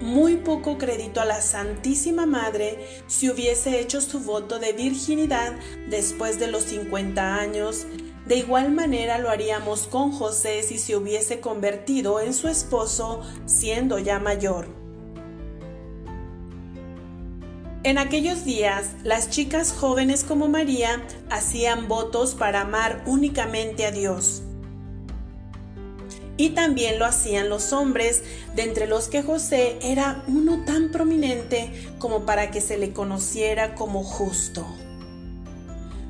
muy 0.00 0.36
poco 0.36 0.78
crédito 0.78 1.20
a 1.20 1.24
la 1.24 1.40
Santísima 1.40 2.24
Madre 2.24 2.86
si 3.08 3.30
hubiese 3.30 3.80
hecho 3.80 4.00
su 4.00 4.20
voto 4.20 4.60
de 4.60 4.74
virginidad 4.74 5.54
después 5.88 6.38
de 6.38 6.46
los 6.46 6.64
50 6.64 7.34
años 7.34 7.86
de 8.26 8.36
igual 8.36 8.72
manera 8.72 9.18
lo 9.18 9.30
haríamos 9.30 9.86
con 9.86 10.10
José 10.10 10.62
si 10.64 10.78
se 10.78 10.96
hubiese 10.96 11.40
convertido 11.40 12.20
en 12.20 12.34
su 12.34 12.48
esposo 12.48 13.22
siendo 13.46 13.98
ya 13.98 14.18
mayor. 14.18 14.66
En 17.84 17.98
aquellos 17.98 18.44
días, 18.44 18.90
las 19.04 19.30
chicas 19.30 19.72
jóvenes 19.72 20.24
como 20.24 20.48
María 20.48 21.04
hacían 21.30 21.86
votos 21.86 22.34
para 22.34 22.62
amar 22.62 23.04
únicamente 23.06 23.86
a 23.86 23.92
Dios. 23.92 24.42
Y 26.36 26.50
también 26.50 26.98
lo 26.98 27.04
hacían 27.04 27.48
los 27.48 27.72
hombres, 27.72 28.24
de 28.56 28.64
entre 28.64 28.88
los 28.88 29.06
que 29.06 29.22
José 29.22 29.78
era 29.82 30.24
uno 30.26 30.64
tan 30.64 30.90
prominente 30.90 31.70
como 32.00 32.26
para 32.26 32.50
que 32.50 32.60
se 32.60 32.76
le 32.76 32.92
conociera 32.92 33.76
como 33.76 34.02
justo. 34.02 34.66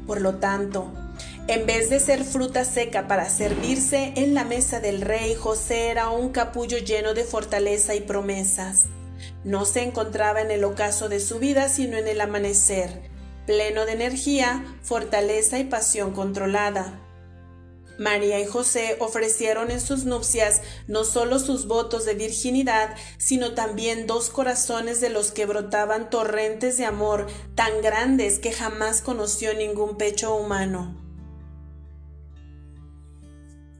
Por 0.06 0.22
lo 0.22 0.36
tanto, 0.36 0.90
en 1.48 1.64
vez 1.64 1.90
de 1.90 2.00
ser 2.00 2.24
fruta 2.24 2.64
seca 2.64 3.06
para 3.06 3.30
servirse 3.30 4.12
en 4.16 4.34
la 4.34 4.44
mesa 4.44 4.80
del 4.80 5.00
rey, 5.00 5.36
José 5.36 5.88
era 5.88 6.10
un 6.10 6.30
capullo 6.30 6.78
lleno 6.78 7.14
de 7.14 7.22
fortaleza 7.22 7.94
y 7.94 8.00
promesas. 8.00 8.86
No 9.44 9.64
se 9.64 9.82
encontraba 9.82 10.40
en 10.40 10.50
el 10.50 10.64
ocaso 10.64 11.08
de 11.08 11.20
su 11.20 11.38
vida, 11.38 11.68
sino 11.68 11.96
en 11.96 12.08
el 12.08 12.20
amanecer, 12.20 13.08
pleno 13.46 13.86
de 13.86 13.92
energía, 13.92 14.64
fortaleza 14.82 15.60
y 15.60 15.64
pasión 15.64 16.12
controlada. 16.12 17.00
María 17.96 18.40
y 18.40 18.46
José 18.46 18.96
ofrecieron 18.98 19.70
en 19.70 19.80
sus 19.80 20.04
nupcias 20.04 20.60
no 20.88 21.04
solo 21.04 21.38
sus 21.38 21.66
votos 21.66 22.04
de 22.04 22.14
virginidad, 22.14 22.94
sino 23.18 23.54
también 23.54 24.08
dos 24.08 24.30
corazones 24.30 25.00
de 25.00 25.10
los 25.10 25.30
que 25.30 25.46
brotaban 25.46 26.10
torrentes 26.10 26.76
de 26.76 26.86
amor 26.86 27.28
tan 27.54 27.80
grandes 27.82 28.40
que 28.40 28.52
jamás 28.52 29.00
conoció 29.00 29.54
ningún 29.54 29.96
pecho 29.96 30.34
humano. 30.34 31.05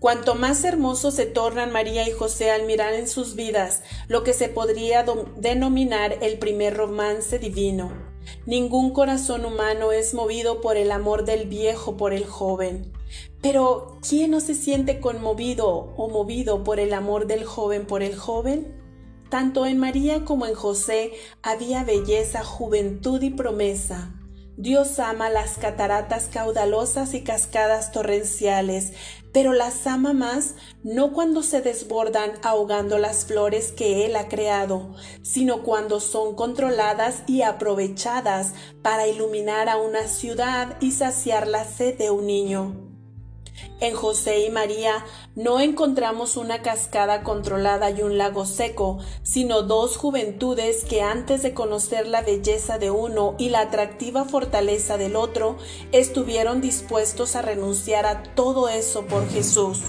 Cuanto 0.06 0.36
más 0.36 0.62
hermosos 0.62 1.14
se 1.14 1.26
tornan 1.26 1.72
María 1.72 2.08
y 2.08 2.12
José 2.12 2.52
al 2.52 2.64
mirar 2.64 2.94
en 2.94 3.08
sus 3.08 3.34
vidas 3.34 3.82
lo 4.06 4.22
que 4.22 4.34
se 4.34 4.48
podría 4.48 5.04
denominar 5.34 6.18
el 6.20 6.38
primer 6.38 6.76
romance 6.76 7.40
divino, 7.40 7.90
Ningún 8.46 8.92
corazón 8.92 9.44
humano 9.44 9.90
es 9.90 10.14
movido 10.14 10.60
por 10.60 10.76
el 10.76 10.92
amor 10.92 11.24
del 11.24 11.48
viejo 11.48 11.96
por 11.96 12.12
el 12.12 12.24
joven. 12.24 12.92
Pero, 13.42 13.98
¿quién 14.08 14.30
no 14.30 14.38
se 14.38 14.54
siente 14.54 15.00
conmovido 15.00 15.66
o 15.68 16.08
movido 16.08 16.62
por 16.62 16.78
el 16.78 16.94
amor 16.94 17.26
del 17.26 17.44
joven 17.44 17.84
por 17.84 18.04
el 18.04 18.14
joven? 18.14 18.80
Tanto 19.28 19.66
en 19.66 19.76
María 19.78 20.24
como 20.24 20.46
en 20.46 20.54
José 20.54 21.14
había 21.42 21.82
belleza, 21.82 22.44
juventud 22.44 23.20
y 23.22 23.30
promesa. 23.30 24.12
Dios 24.58 24.98
ama 25.00 25.28
las 25.28 25.58
cataratas 25.58 26.28
caudalosas 26.32 27.12
y 27.12 27.22
cascadas 27.22 27.92
torrenciales, 27.92 28.94
pero 29.36 29.52
las 29.52 29.86
ama 29.86 30.14
más 30.14 30.54
no 30.82 31.12
cuando 31.12 31.42
se 31.42 31.60
desbordan 31.60 32.32
ahogando 32.42 32.96
las 32.96 33.26
flores 33.26 33.70
que 33.70 34.06
Él 34.06 34.16
ha 34.16 34.28
creado, 34.28 34.94
sino 35.20 35.62
cuando 35.62 36.00
son 36.00 36.34
controladas 36.34 37.22
y 37.26 37.42
aprovechadas 37.42 38.54
para 38.80 39.06
iluminar 39.06 39.68
a 39.68 39.76
una 39.76 40.08
ciudad 40.08 40.78
y 40.80 40.92
saciar 40.92 41.48
la 41.48 41.64
sed 41.66 41.98
de 41.98 42.10
un 42.10 42.26
niño. 42.26 42.85
En 43.78 43.94
José 43.94 44.40
y 44.40 44.50
María 44.50 45.04
no 45.34 45.60
encontramos 45.60 46.38
una 46.38 46.62
cascada 46.62 47.22
controlada 47.22 47.90
y 47.90 48.02
un 48.02 48.16
lago 48.16 48.46
seco, 48.46 48.98
sino 49.22 49.62
dos 49.62 49.98
juventudes 49.98 50.84
que 50.84 51.02
antes 51.02 51.42
de 51.42 51.52
conocer 51.52 52.06
la 52.06 52.22
belleza 52.22 52.78
de 52.78 52.90
uno 52.90 53.34
y 53.38 53.50
la 53.50 53.60
atractiva 53.60 54.24
fortaleza 54.24 54.96
del 54.96 55.14
otro, 55.14 55.58
estuvieron 55.92 56.62
dispuestos 56.62 57.36
a 57.36 57.42
renunciar 57.42 58.06
a 58.06 58.22
todo 58.34 58.70
eso 58.70 59.04
por 59.04 59.28
Jesús. 59.28 59.80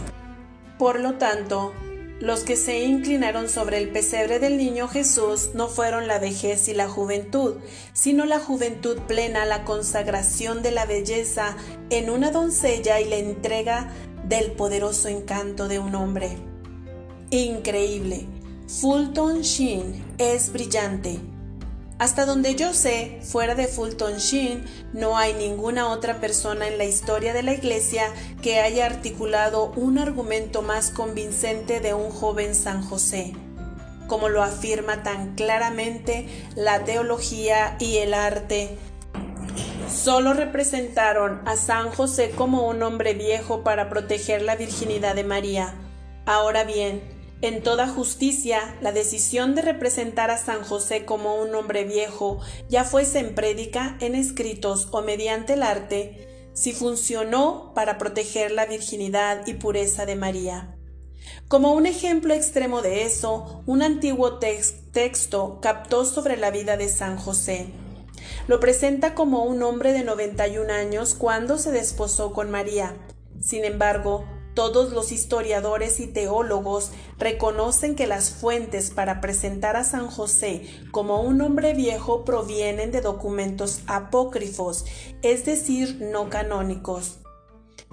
Por 0.78 1.00
lo 1.00 1.14
tanto, 1.14 1.72
los 2.20 2.42
que 2.42 2.56
se 2.56 2.84
inclinaron 2.84 3.48
sobre 3.48 3.78
el 3.78 3.90
pesebre 3.90 4.40
del 4.40 4.58
niño 4.58 4.88
Jesús 4.88 5.52
no 5.54 5.68
fueron 5.68 6.08
la 6.08 6.18
vejez 6.18 6.68
y 6.68 6.74
la 6.74 6.88
juventud, 6.88 7.56
sino 7.94 8.26
la 8.26 8.40
juventud 8.40 8.98
plena, 9.08 9.46
la 9.46 9.64
consagración 9.64 10.64
de 10.64 10.72
la 10.72 10.86
belleza 10.86 11.56
en 11.90 12.10
una 12.10 12.32
doncella 12.32 13.00
y 13.00 13.06
la 13.06 13.18
entrega 13.18 13.92
del 14.28 14.52
poderoso 14.52 15.10
encanto 15.10 15.68
de 15.68 15.80
un 15.80 15.94
hombre. 15.94 16.38
Increíble. 17.30 18.26
Fulton 18.68 19.42
Sheen 19.42 20.04
es 20.18 20.52
brillante, 20.52 21.20
hasta 22.00 22.26
donde 22.26 22.56
yo 22.56 22.74
sé, 22.74 23.20
fuera 23.24 23.56
de 23.56 23.68
Fulton 23.68 24.18
Sheen, 24.18 24.64
no 24.94 25.18
hay 25.18 25.34
ninguna 25.34 25.90
otra 25.90 26.20
persona 26.20 26.68
en 26.68 26.78
la 26.78 26.86
historia 26.86 27.34
de 27.34 27.42
la 27.42 27.54
Iglesia 27.54 28.12
que 28.42 28.60
haya 28.60 28.86
articulado 28.86 29.72
un 29.76 29.98
argumento 29.98 30.62
más 30.62 30.92
convincente 30.92 31.80
de 31.80 31.96
un 31.96 32.12
joven 32.12 32.54
San 32.54 32.84
José, 32.84 33.34
como 34.08 34.30
lo 34.30 34.44
afirma 34.44 35.02
tan 35.02 35.34
claramente 35.34 36.28
la 36.56 36.84
teología 36.84 37.78
y 37.80 37.98
el 37.98 38.14
arte. 38.14 38.78
Solo 39.90 40.34
representaron 40.34 41.42
a 41.46 41.56
San 41.56 41.90
José 41.90 42.30
como 42.30 42.68
un 42.68 42.84
hombre 42.84 43.16
viejo 43.16 43.64
para 43.64 43.90
proteger 43.90 44.44
la 44.44 44.56
virginidad 44.56 45.16
de 45.16 45.24
María. 45.24 45.74
Ahora 46.26 46.64
bien, 46.64 47.17
en 47.42 47.62
toda 47.62 47.88
justicia, 47.88 48.76
la 48.82 48.92
decisión 48.92 49.54
de 49.54 49.62
representar 49.62 50.32
a 50.32 50.38
San 50.38 50.64
José 50.64 51.06
como 51.06 51.36
un 51.36 51.54
hombre 51.54 51.84
viejo, 51.84 52.40
ya 52.68 52.84
fuese 52.84 53.20
en 53.20 53.36
prédica, 53.36 53.96
en 54.00 54.16
escritos 54.16 54.88
o 54.92 55.02
mediante 55.02 55.54
el 55.54 55.62
arte, 55.62 56.50
si 56.54 56.74
funcionó 56.74 57.74
para 57.76 58.00
proteger 58.00 58.52
la 58.52 58.66
virginidad 58.66 59.46
y 59.46 59.54
pureza 59.54 60.08
de 60.08 60.16
María. 60.16 60.76
Como 61.48 61.74
un 61.74 61.86
ejemplo 61.86 62.34
extremo 62.34 62.82
de 62.82 63.04
eso, 63.04 63.62
un 63.68 63.84
antiguo 63.84 64.40
texto 64.40 65.60
captó 65.62 66.06
sobre 66.06 66.38
la 66.38 66.50
vida 66.50 66.76
de 66.76 66.90
San 66.90 67.18
José. 67.18 67.68
Lo 68.48 68.60
presenta 68.60 69.14
como 69.14 69.44
un 69.44 69.62
hombre 69.62 69.94
de 69.94 70.04
91 70.04 70.74
años 70.74 71.14
cuando 71.14 71.60
se 71.60 71.72
desposó 71.72 72.34
con 72.34 72.50
María. 72.50 72.96
Sin 73.40 73.64
embargo, 73.64 74.26
todos 74.58 74.92
los 74.92 75.12
historiadores 75.12 76.00
y 76.00 76.08
teólogos 76.08 76.90
reconocen 77.20 77.94
que 77.94 78.08
las 78.08 78.32
fuentes 78.32 78.90
para 78.90 79.22
presentar 79.22 79.76
a 79.76 79.84
San 79.84 80.08
José 80.08 80.66
como 80.90 81.22
un 81.22 81.42
hombre 81.42 81.76
viejo 81.76 82.26
provienen 82.26 82.92
de 82.92 83.02
documentos 83.02 83.82
apócrifos, 83.86 84.86
es 85.22 85.46
decir, 85.46 86.00
no 86.02 86.32
canónicos. 86.32 87.20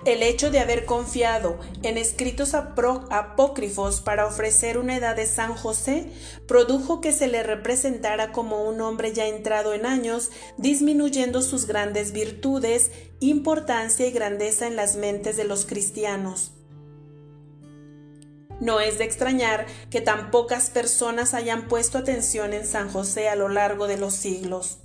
El 0.06 0.22
hecho 0.22 0.50
de 0.50 0.58
haber 0.58 0.86
confiado 0.86 1.58
en 1.82 1.98
escritos 1.98 2.54
apócrifos 2.54 4.00
para 4.00 4.24
ofrecer 4.24 4.78
una 4.78 4.96
edad 4.96 5.16
de 5.16 5.26
San 5.26 5.54
José 5.54 6.06
produjo 6.48 7.02
que 7.02 7.12
se 7.12 7.26
le 7.26 7.42
representara 7.42 8.32
como 8.32 8.64
un 8.64 8.80
hombre 8.80 9.12
ya 9.12 9.26
entrado 9.26 9.74
en 9.74 9.84
años, 9.84 10.30
disminuyendo 10.56 11.42
sus 11.42 11.66
grandes 11.66 12.12
virtudes, 12.12 12.90
importancia 13.20 14.06
y 14.06 14.12
grandeza 14.12 14.66
en 14.66 14.76
las 14.76 14.96
mentes 14.96 15.36
de 15.36 15.44
los 15.44 15.66
cristianos. 15.66 16.53
No 18.60 18.80
es 18.80 18.98
de 18.98 19.04
extrañar 19.04 19.66
que 19.90 20.00
tan 20.00 20.30
pocas 20.30 20.70
personas 20.70 21.34
hayan 21.34 21.68
puesto 21.68 21.98
atención 21.98 22.52
en 22.52 22.66
San 22.66 22.88
José 22.88 23.28
a 23.28 23.36
lo 23.36 23.48
largo 23.48 23.86
de 23.86 23.98
los 23.98 24.14
siglos. 24.14 24.78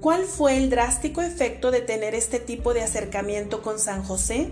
¿Cuál 0.00 0.24
fue 0.24 0.56
el 0.56 0.70
drástico 0.70 1.20
efecto 1.20 1.70
de 1.70 1.82
tener 1.82 2.14
este 2.14 2.38
tipo 2.38 2.72
de 2.72 2.82
acercamiento 2.82 3.60
con 3.62 3.78
San 3.78 4.02
José? 4.02 4.50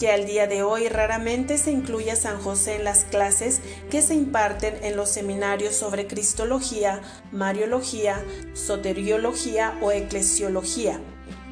Que 0.00 0.10
al 0.10 0.26
día 0.26 0.48
de 0.48 0.64
hoy 0.64 0.88
raramente 0.88 1.58
se 1.58 1.70
incluye 1.70 2.10
a 2.10 2.16
San 2.16 2.40
José 2.40 2.76
en 2.76 2.84
las 2.84 3.04
clases 3.04 3.60
que 3.88 4.02
se 4.02 4.14
imparten 4.14 4.82
en 4.82 4.96
los 4.96 5.10
seminarios 5.10 5.76
sobre 5.76 6.08
Cristología, 6.08 7.00
Mariología, 7.30 8.24
Soteriología 8.54 9.78
o 9.80 9.92
Eclesiología, 9.92 11.00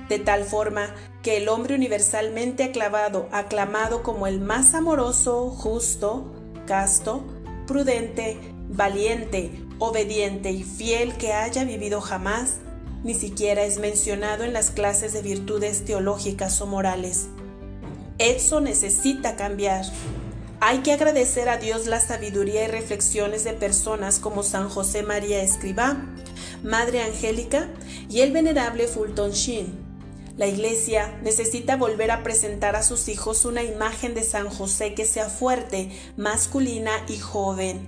de 0.08 0.18
tal 0.18 0.44
forma 0.44 0.94
que 1.22 1.36
el 1.36 1.48
hombre 1.48 1.74
universalmente 1.74 2.64
aclamado, 2.64 3.28
aclamado 3.32 4.02
como 4.02 4.26
el 4.26 4.40
más 4.40 4.74
amoroso, 4.74 5.50
justo, 5.50 6.32
casto, 6.66 7.24
prudente, 7.66 8.38
valiente, 8.68 9.50
obediente 9.78 10.50
y 10.50 10.62
fiel 10.62 11.16
que 11.16 11.32
haya 11.32 11.64
vivido 11.64 12.00
jamás, 12.00 12.58
ni 13.04 13.14
siquiera 13.14 13.64
es 13.64 13.78
mencionado 13.78 14.44
en 14.44 14.52
las 14.52 14.70
clases 14.70 15.12
de 15.12 15.22
virtudes 15.22 15.84
teológicas 15.84 16.60
o 16.60 16.66
morales. 16.66 17.28
Eso 18.18 18.60
necesita 18.60 19.36
cambiar. 19.36 19.84
Hay 20.60 20.78
que 20.78 20.92
agradecer 20.92 21.48
a 21.48 21.56
Dios 21.56 21.86
la 21.86 21.98
sabiduría 21.98 22.64
y 22.64 22.68
reflexiones 22.68 23.42
de 23.42 23.52
personas 23.52 24.20
como 24.20 24.44
San 24.44 24.68
José 24.68 25.02
María 25.02 25.42
Escribá, 25.42 25.96
Madre 26.62 27.02
Angélica 27.02 27.68
y 28.08 28.20
el 28.20 28.30
venerable 28.30 28.86
Fulton 28.86 29.32
Sheen. 29.32 29.81
La 30.42 30.48
Iglesia 30.48 31.16
necesita 31.22 31.76
volver 31.76 32.10
a 32.10 32.24
presentar 32.24 32.74
a 32.74 32.82
sus 32.82 33.06
hijos 33.06 33.44
una 33.44 33.62
imagen 33.62 34.12
de 34.12 34.24
San 34.24 34.48
José 34.48 34.92
que 34.92 35.04
sea 35.04 35.30
fuerte, 35.30 35.92
masculina 36.16 36.90
y 37.06 37.20
joven. 37.20 37.86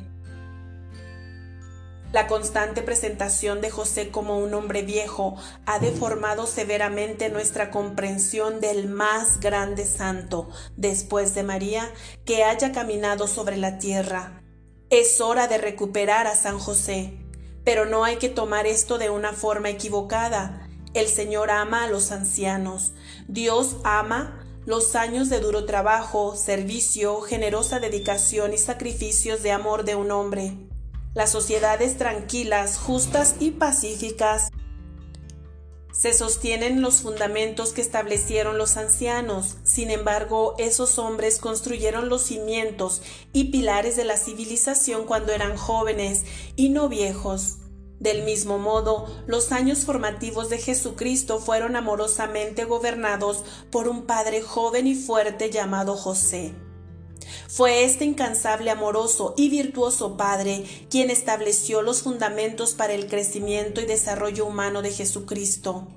La 2.12 2.28
constante 2.28 2.82
presentación 2.82 3.60
de 3.60 3.72
José 3.72 4.10
como 4.12 4.38
un 4.38 4.54
hombre 4.54 4.82
viejo 4.82 5.34
ha 5.66 5.80
deformado 5.80 6.46
severamente 6.46 7.28
nuestra 7.28 7.72
comprensión 7.72 8.60
del 8.60 8.86
más 8.86 9.40
grande 9.40 9.84
santo, 9.84 10.48
después 10.76 11.34
de 11.34 11.42
María, 11.42 11.90
que 12.24 12.44
haya 12.44 12.70
caminado 12.70 13.26
sobre 13.26 13.56
la 13.56 13.78
tierra. 13.78 14.44
Es 14.90 15.20
hora 15.20 15.48
de 15.48 15.58
recuperar 15.58 16.28
a 16.28 16.36
San 16.36 16.60
José, 16.60 17.18
pero 17.64 17.84
no 17.84 18.04
hay 18.04 18.18
que 18.18 18.28
tomar 18.28 18.68
esto 18.68 18.98
de 18.98 19.10
una 19.10 19.32
forma 19.32 19.70
equivocada. 19.70 20.63
El 20.94 21.08
Señor 21.08 21.50
ama 21.50 21.84
a 21.84 21.88
los 21.88 22.12
ancianos. 22.12 22.92
Dios 23.28 23.76
ama 23.82 24.40
los 24.64 24.94
años 24.94 25.28
de 25.28 25.40
duro 25.40 25.66
trabajo, 25.66 26.36
servicio, 26.36 27.20
generosa 27.20 27.80
dedicación 27.80 28.54
y 28.54 28.58
sacrificios 28.58 29.42
de 29.42 29.52
amor 29.52 29.84
de 29.84 29.96
un 29.96 30.10
hombre. 30.10 30.56
Las 31.14 31.30
sociedades 31.30 31.98
tranquilas, 31.98 32.78
justas 32.78 33.36
y 33.40 33.50
pacíficas 33.50 34.50
se 35.92 36.12
sostienen 36.12 36.82
los 36.82 37.02
fundamentos 37.02 37.72
que 37.72 37.80
establecieron 37.80 38.58
los 38.58 38.76
ancianos. 38.76 39.58
Sin 39.62 39.90
embargo, 39.90 40.56
esos 40.58 40.98
hombres 40.98 41.38
construyeron 41.38 42.08
los 42.08 42.22
cimientos 42.22 43.00
y 43.32 43.44
pilares 43.52 43.96
de 43.96 44.04
la 44.04 44.16
civilización 44.16 45.06
cuando 45.06 45.32
eran 45.32 45.56
jóvenes 45.56 46.24
y 46.56 46.70
no 46.70 46.88
viejos. 46.88 47.58
Del 48.00 48.22
mismo 48.24 48.58
modo, 48.58 49.06
los 49.26 49.52
años 49.52 49.84
formativos 49.84 50.50
de 50.50 50.58
Jesucristo 50.58 51.38
fueron 51.38 51.76
amorosamente 51.76 52.64
gobernados 52.64 53.44
por 53.70 53.88
un 53.88 54.02
padre 54.02 54.42
joven 54.42 54.86
y 54.86 54.94
fuerte 54.94 55.50
llamado 55.50 55.96
José. 55.96 56.54
Fue 57.48 57.84
este 57.84 58.04
incansable, 58.04 58.70
amoroso 58.70 59.34
y 59.36 59.48
virtuoso 59.48 60.16
Padre 60.16 60.64
quien 60.90 61.10
estableció 61.10 61.82
los 61.82 62.02
fundamentos 62.02 62.74
para 62.74 62.92
el 62.92 63.06
crecimiento 63.06 63.80
y 63.80 63.86
desarrollo 63.86 64.44
humano 64.44 64.82
de 64.82 64.90
Jesucristo. 64.90 65.88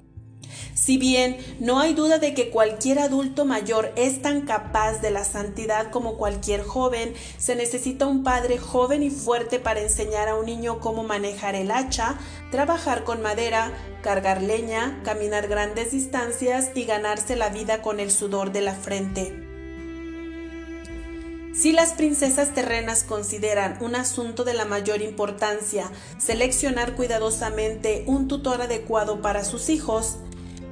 Si 0.77 0.99
bien 0.99 1.37
no 1.59 1.79
hay 1.79 1.95
duda 1.95 2.19
de 2.19 2.35
que 2.35 2.51
cualquier 2.51 2.99
adulto 2.99 3.45
mayor 3.45 3.91
es 3.95 4.21
tan 4.21 4.41
capaz 4.41 5.01
de 5.01 5.09
la 5.09 5.25
santidad 5.25 5.89
como 5.89 6.17
cualquier 6.17 6.61
joven, 6.61 7.15
se 7.39 7.55
necesita 7.55 8.05
un 8.05 8.23
padre 8.23 8.59
joven 8.59 9.01
y 9.01 9.09
fuerte 9.09 9.57
para 9.57 9.81
enseñar 9.81 10.27
a 10.27 10.35
un 10.35 10.45
niño 10.45 10.79
cómo 10.79 11.01
manejar 11.01 11.55
el 11.55 11.71
hacha, 11.71 12.19
trabajar 12.51 13.05
con 13.05 13.23
madera, 13.23 13.71
cargar 14.03 14.43
leña, 14.43 15.01
caminar 15.03 15.47
grandes 15.47 15.93
distancias 15.93 16.69
y 16.75 16.85
ganarse 16.85 17.35
la 17.35 17.49
vida 17.49 17.81
con 17.81 17.99
el 17.99 18.11
sudor 18.11 18.51
de 18.51 18.61
la 18.61 18.75
frente. 18.75 19.47
Si 21.55 21.71
las 21.71 21.93
princesas 21.93 22.53
terrenas 22.53 23.03
consideran 23.03 23.79
un 23.81 23.95
asunto 23.95 24.43
de 24.43 24.53
la 24.53 24.65
mayor 24.65 25.01
importancia 25.01 25.89
seleccionar 26.19 26.93
cuidadosamente 26.93 28.03
un 28.05 28.27
tutor 28.27 28.61
adecuado 28.61 29.23
para 29.23 29.43
sus 29.43 29.69
hijos, 29.69 30.17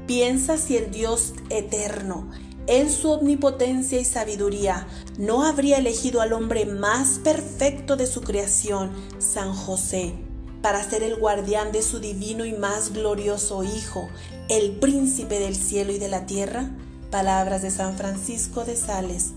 piensa 0.07 0.57
si 0.57 0.77
el 0.77 0.91
Dios 0.91 1.33
eterno, 1.49 2.29
en 2.67 2.89
su 2.89 3.11
omnipotencia 3.11 3.99
y 3.99 4.05
sabiduría, 4.05 4.87
no 5.17 5.43
habría 5.43 5.77
elegido 5.77 6.21
al 6.21 6.33
hombre 6.33 6.65
más 6.65 7.19
perfecto 7.19 7.95
de 7.95 8.07
su 8.07 8.21
creación, 8.21 8.91
San 9.19 9.53
José, 9.53 10.13
para 10.61 10.83
ser 10.83 11.03
el 11.03 11.15
guardián 11.15 11.71
de 11.71 11.83
su 11.83 11.99
divino 11.99 12.43
y 12.43 12.53
más 12.53 12.91
glorioso 12.91 13.63
Hijo, 13.63 14.09
el 14.49 14.71
príncipe 14.71 15.39
del 15.39 15.55
cielo 15.55 15.91
y 15.91 15.99
de 15.99 16.07
la 16.07 16.25
tierra. 16.25 16.71
Palabras 17.11 17.61
de 17.61 17.69
San 17.69 17.95
Francisco 17.95 18.65
de 18.65 18.75
Sales. 18.75 19.33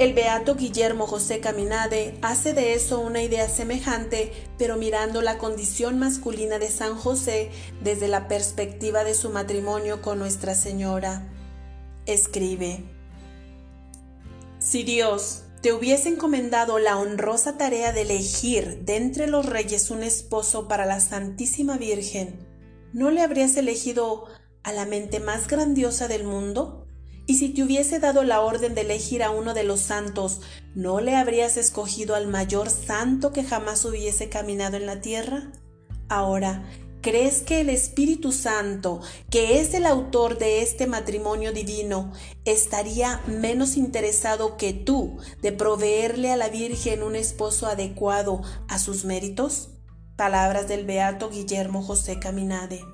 El 0.00 0.14
beato 0.14 0.56
Guillermo 0.56 1.06
José 1.06 1.40
Caminade 1.40 2.16
hace 2.22 2.54
de 2.54 2.72
eso 2.72 3.00
una 3.00 3.22
idea 3.22 3.50
semejante, 3.50 4.32
pero 4.56 4.78
mirando 4.78 5.20
la 5.20 5.36
condición 5.36 5.98
masculina 5.98 6.58
de 6.58 6.70
San 6.70 6.96
José 6.96 7.50
desde 7.84 8.08
la 8.08 8.26
perspectiva 8.26 9.04
de 9.04 9.12
su 9.12 9.28
matrimonio 9.28 10.00
con 10.00 10.18
Nuestra 10.18 10.54
Señora. 10.54 11.28
Escribe, 12.06 12.82
Si 14.58 14.84
Dios 14.84 15.42
te 15.60 15.74
hubiese 15.74 16.08
encomendado 16.08 16.78
la 16.78 16.96
honrosa 16.96 17.58
tarea 17.58 17.92
de 17.92 18.00
elegir 18.00 18.78
de 18.86 18.96
entre 18.96 19.26
los 19.26 19.44
reyes 19.44 19.90
un 19.90 20.02
esposo 20.02 20.66
para 20.66 20.86
la 20.86 21.00
Santísima 21.00 21.76
Virgen, 21.76 22.40
¿no 22.94 23.10
le 23.10 23.20
habrías 23.20 23.54
elegido 23.58 24.28
a 24.62 24.72
la 24.72 24.86
mente 24.86 25.20
más 25.20 25.46
grandiosa 25.46 26.08
del 26.08 26.24
mundo? 26.24 26.79
Y 27.30 27.36
si 27.36 27.50
te 27.50 27.62
hubiese 27.62 28.00
dado 28.00 28.24
la 28.24 28.40
orden 28.40 28.74
de 28.74 28.80
elegir 28.80 29.22
a 29.22 29.30
uno 29.30 29.54
de 29.54 29.62
los 29.62 29.78
santos, 29.78 30.40
¿no 30.74 31.00
le 31.00 31.14
habrías 31.14 31.56
escogido 31.56 32.16
al 32.16 32.26
mayor 32.26 32.68
santo 32.70 33.32
que 33.32 33.44
jamás 33.44 33.84
hubiese 33.84 34.28
caminado 34.28 34.76
en 34.76 34.84
la 34.84 35.00
tierra? 35.00 35.52
Ahora, 36.08 36.64
¿crees 37.02 37.42
que 37.42 37.60
el 37.60 37.68
Espíritu 37.68 38.32
Santo, 38.32 39.00
que 39.30 39.60
es 39.60 39.74
el 39.74 39.86
autor 39.86 40.38
de 40.38 40.62
este 40.62 40.88
matrimonio 40.88 41.52
divino, 41.52 42.12
estaría 42.44 43.20
menos 43.28 43.76
interesado 43.76 44.56
que 44.56 44.72
tú 44.72 45.18
de 45.40 45.52
proveerle 45.52 46.32
a 46.32 46.36
la 46.36 46.48
Virgen 46.48 47.04
un 47.04 47.14
esposo 47.14 47.68
adecuado 47.68 48.42
a 48.66 48.80
sus 48.80 49.04
méritos? 49.04 49.68
Palabras 50.16 50.66
del 50.66 50.84
Beato 50.84 51.30
Guillermo 51.30 51.80
José 51.80 52.18
Caminade. 52.18 52.84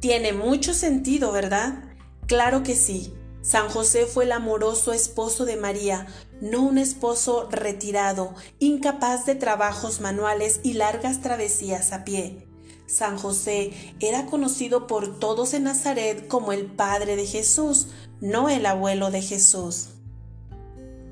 Tiene 0.00 0.34
mucho 0.34 0.74
sentido, 0.74 1.32
¿verdad? 1.32 1.89
Claro 2.30 2.62
que 2.62 2.76
sí. 2.76 3.12
San 3.42 3.68
José 3.68 4.06
fue 4.06 4.22
el 4.22 4.30
amoroso 4.30 4.92
esposo 4.92 5.44
de 5.46 5.56
María, 5.56 6.06
no 6.40 6.62
un 6.62 6.78
esposo 6.78 7.48
retirado, 7.50 8.36
incapaz 8.60 9.26
de 9.26 9.34
trabajos 9.34 10.00
manuales 10.00 10.60
y 10.62 10.74
largas 10.74 11.22
travesías 11.22 11.90
a 11.90 12.04
pie. 12.04 12.46
San 12.86 13.18
José 13.18 13.72
era 13.98 14.26
conocido 14.26 14.86
por 14.86 15.18
todos 15.18 15.54
en 15.54 15.64
Nazaret 15.64 16.28
como 16.28 16.52
el 16.52 16.66
padre 16.66 17.16
de 17.16 17.26
Jesús, 17.26 17.88
no 18.20 18.48
el 18.48 18.64
abuelo 18.64 19.10
de 19.10 19.22
Jesús. 19.22 19.88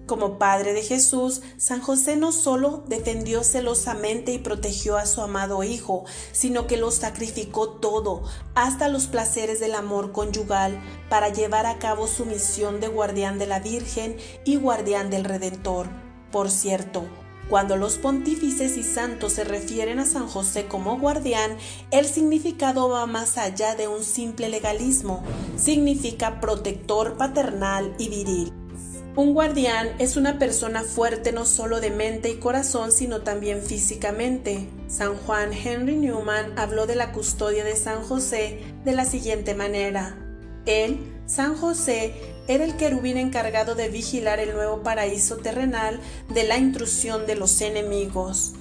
Como 0.09 0.39
padre 0.39 0.73
de 0.73 0.83
Jesús, 0.83 1.43
San 1.59 1.83
José 1.83 2.17
no 2.17 2.33
solo 2.33 2.83
defendió 2.89 3.45
celosamente 3.45 4.33
y 4.33 4.39
protegió 4.39 4.97
a 4.97 5.05
su 5.05 5.21
amado 5.21 5.63
Hijo, 5.65 6.07
sino 6.33 6.67
que 6.67 6.79
lo 6.79 6.91
sacrificó 6.91 7.69
todo, 7.69 8.23
hasta 8.55 8.89
los 8.89 9.07
placeres 9.07 9.61
del 9.61 9.75
amor 9.75 10.13
conyugal, 10.13 10.81
para 11.11 11.29
llevar 11.29 11.67
a 11.67 11.79
cabo 11.79 12.07
su 12.07 12.25
misión 12.25 12.81
de 12.81 12.89
guardián 12.89 13.39
de 13.39 13.49
la 13.49 13.61
Virgen 13.61 14.17
y 14.47 14.57
guardián 14.57 15.11
del 15.11 15.25
Redentor. 15.25 15.89
Por 16.33 16.51
cierto, 16.51 17.05
cuando 17.51 17.77
los 17.77 17.99
pontífices 17.99 18.79
y 18.79 18.85
santos 18.85 19.35
se 19.35 19.45
refieren 19.45 19.99
a 19.99 20.07
San 20.07 20.27
José 20.27 20.69
como 20.69 20.99
guardián, 20.99 21.59
el 21.91 22.07
significado 22.07 22.89
va 22.89 23.05
más 23.05 23.37
allá 23.37 23.75
de 23.75 23.89
un 23.89 24.03
simple 24.03 24.49
legalismo, 24.49 25.23
significa 25.59 26.41
protector 26.41 27.19
paternal 27.19 27.95
y 27.99 28.09
viril. 28.09 28.68
Un 29.17 29.35
guardián 29.35 29.89
es 29.99 30.17
una 30.17 30.39
persona 30.39 30.83
fuerte 30.83 31.33
no 31.33 31.45
solo 31.45 31.81
de 31.81 31.91
mente 31.91 32.31
y 32.31 32.37
corazón, 32.37 32.93
sino 32.93 33.23
también 33.23 33.63
físicamente. 33.63 34.69
San 34.87 35.17
Juan 35.17 35.53
Henry 35.53 35.97
Newman 35.97 36.57
habló 36.57 36.87
de 36.87 36.95
la 36.95 37.11
custodia 37.13 37.65
de 37.65 37.75
San 37.75 38.03
José 38.03 38.61
de 38.85 38.93
la 38.93 39.05
siguiente 39.05 39.55
manera. 39.55 40.17
Él, 40.67 41.01
San 41.27 41.57
José, 41.57 42.15
era 42.47 42.65
el 42.65 42.77
querubín 42.77 43.17
encargado 43.17 43.75
de 43.75 43.89
vigilar 43.89 44.39
el 44.39 44.55
nuevo 44.55 44.83
paraíso 44.83 45.39
terrenal 45.39 45.99
de 46.33 46.45
la 46.45 46.57
intrusión 46.57 47.27
de 47.27 47.35
los 47.35 47.61
enemigos. 47.61 48.53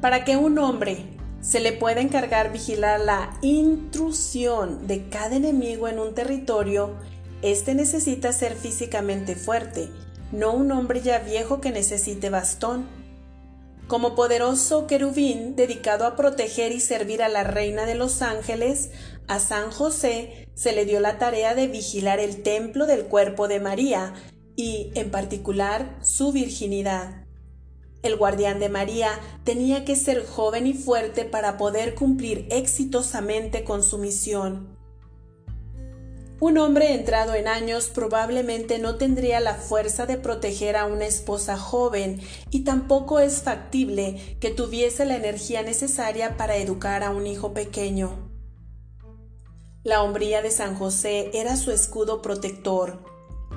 Para 0.00 0.24
que 0.24 0.36
un 0.36 0.58
hombre 0.58 1.16
se 1.40 1.60
le 1.60 1.72
pueda 1.72 2.00
encargar 2.00 2.52
vigilar 2.52 3.00
la 3.00 3.38
intrusión 3.42 4.86
de 4.86 5.08
cada 5.08 5.36
enemigo 5.36 5.86
en 5.86 6.00
un 6.00 6.14
territorio, 6.14 6.96
este 7.42 7.74
necesita 7.74 8.32
ser 8.32 8.54
físicamente 8.56 9.36
fuerte, 9.36 9.88
no 10.32 10.52
un 10.52 10.72
hombre 10.72 11.02
ya 11.02 11.18
viejo 11.18 11.60
que 11.60 11.70
necesite 11.70 12.30
bastón. 12.30 12.86
Como 13.86 14.16
poderoso 14.16 14.86
querubín 14.86 15.54
dedicado 15.54 16.06
a 16.06 16.16
proteger 16.16 16.72
y 16.72 16.80
servir 16.80 17.22
a 17.22 17.28
la 17.28 17.44
Reina 17.44 17.86
de 17.86 17.94
los 17.94 18.20
Ángeles, 18.20 18.90
a 19.28 19.38
San 19.38 19.70
José 19.70 20.48
se 20.54 20.72
le 20.72 20.84
dio 20.84 20.98
la 20.98 21.18
tarea 21.18 21.54
de 21.54 21.68
vigilar 21.68 22.18
el 22.18 22.42
templo 22.42 22.86
del 22.86 23.04
cuerpo 23.04 23.46
de 23.46 23.60
María 23.60 24.14
y, 24.56 24.90
en 24.94 25.10
particular, 25.10 25.98
su 26.02 26.32
virginidad. 26.32 27.26
El 28.02 28.16
guardián 28.16 28.58
de 28.58 28.68
María 28.68 29.10
tenía 29.44 29.84
que 29.84 29.96
ser 29.96 30.26
joven 30.26 30.66
y 30.66 30.74
fuerte 30.74 31.24
para 31.24 31.56
poder 31.56 31.94
cumplir 31.94 32.46
exitosamente 32.50 33.64
con 33.64 33.82
su 33.82 33.98
misión. 33.98 34.75
Un 36.38 36.58
hombre 36.58 36.92
entrado 36.92 37.34
en 37.34 37.48
años 37.48 37.88
probablemente 37.88 38.78
no 38.78 38.96
tendría 38.96 39.40
la 39.40 39.54
fuerza 39.54 40.04
de 40.04 40.18
proteger 40.18 40.76
a 40.76 40.84
una 40.84 41.06
esposa 41.06 41.56
joven 41.56 42.20
y 42.50 42.62
tampoco 42.62 43.20
es 43.20 43.40
factible 43.42 44.36
que 44.38 44.50
tuviese 44.50 45.06
la 45.06 45.16
energía 45.16 45.62
necesaria 45.62 46.36
para 46.36 46.56
educar 46.56 47.02
a 47.02 47.10
un 47.10 47.26
hijo 47.26 47.54
pequeño. 47.54 48.30
La 49.82 50.02
hombría 50.02 50.42
de 50.42 50.50
San 50.50 50.74
José 50.74 51.30
era 51.32 51.56
su 51.56 51.72
escudo 51.72 52.20
protector, 52.20 53.02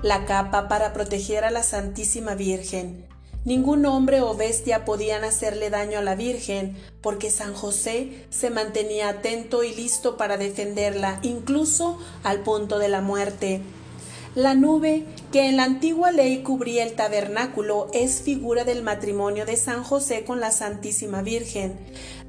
la 0.01 0.25
capa 0.25 0.69
para 0.69 0.93
proteger 0.93 1.43
a 1.43 1.51
la 1.51 1.63
Santísima 1.63 2.35
Virgen, 2.35 3.08
Ningún 3.45 3.85
hombre 3.85 4.21
o 4.21 4.35
bestia 4.35 4.83
podían 4.83 5.23
hacerle 5.23 5.69
daño 5.69 5.99
a 5.99 6.03
la 6.03 6.15
Virgen, 6.15 6.75
porque 7.01 7.31
San 7.31 7.53
José 7.53 8.25
se 8.29 8.49
mantenía 8.49 9.09
atento 9.09 9.63
y 9.63 9.73
listo 9.73 10.17
para 10.17 10.37
defenderla, 10.37 11.19
incluso 11.23 11.97
al 12.23 12.41
punto 12.41 12.79
de 12.79 12.89
la 12.89 13.01
muerte. 13.01 13.61
La 14.35 14.53
nube 14.53 15.05
que 15.31 15.47
en 15.47 15.57
la 15.57 15.63
antigua 15.63 16.11
ley 16.11 16.43
cubría 16.43 16.83
el 16.83 16.93
tabernáculo 16.93 17.87
es 17.93 18.21
figura 18.21 18.63
del 18.63 18.83
matrimonio 18.83 19.45
de 19.45 19.57
San 19.57 19.83
José 19.83 20.23
con 20.23 20.39
la 20.39 20.51
Santísima 20.51 21.21
Virgen. 21.21 21.79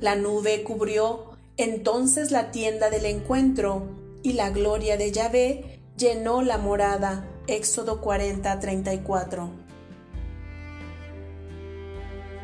La 0.01 0.17
nube 0.17 0.63
cubrió 0.63 1.27
entonces 1.57 2.31
la 2.31 2.53
tienda 2.53 2.89
del 2.89 3.05
encuentro, 3.05 3.83
y 4.23 4.35
la 4.35 4.51
gloria 4.51 4.97
de 4.97 5.13
Yahvé 5.13 5.81
llenó 5.97 6.43
la 6.43 6.57
morada. 6.57 7.27
Éxodo 7.47 8.01
40:34. 8.01 9.70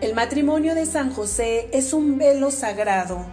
El 0.02 0.14
matrimonio 0.14 0.74
de 0.74 0.85
San 0.85 1.11
José 1.11 1.70
es 1.72 1.94
un 1.94 2.18
velo 2.18 2.50
sagrado 2.50 3.24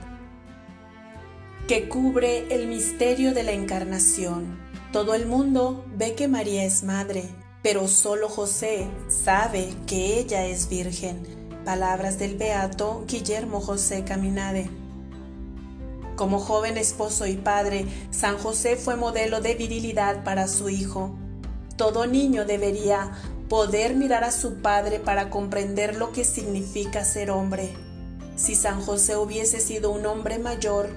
que 1.67 1.89
cubre 1.89 2.55
el 2.55 2.67
misterio 2.67 3.33
de 3.33 3.43
la 3.43 3.51
encarnación. 3.51 4.61
Todo 4.93 5.13
el 5.13 5.25
mundo 5.25 5.83
ve 5.93 6.15
que 6.15 6.29
María 6.29 6.63
es 6.63 6.83
madre, 6.83 7.25
pero 7.63 7.89
solo 7.89 8.29
José 8.29 8.87
sabe 9.09 9.73
que 9.87 10.17
ella 10.19 10.45
es 10.45 10.69
virgen. 10.69 11.27
Palabras 11.65 12.17
del 12.17 12.37
beato 12.37 13.03
Guillermo 13.09 13.59
José 13.59 14.05
Caminade. 14.05 14.69
Como 16.15 16.39
joven 16.39 16.77
esposo 16.77 17.27
y 17.27 17.35
padre, 17.35 17.85
San 18.09 18.37
José 18.37 18.77
fue 18.77 18.95
modelo 18.95 19.41
de 19.41 19.55
virilidad 19.55 20.23
para 20.23 20.47
su 20.47 20.69
hijo. 20.69 21.13
Todo 21.75 22.07
niño 22.07 22.45
debería 22.45 23.11
poder 23.53 23.93
mirar 23.93 24.23
a 24.23 24.31
su 24.31 24.63
padre 24.63 24.99
para 24.99 25.29
comprender 25.29 25.95
lo 25.95 26.11
que 26.11 26.25
significa 26.25 27.05
ser 27.05 27.29
hombre. 27.29 27.69
Si 28.35 28.55
San 28.55 28.81
José 28.81 29.15
hubiese 29.15 29.59
sido 29.59 29.91
un 29.91 30.07
hombre 30.07 30.39
mayor, 30.39 30.89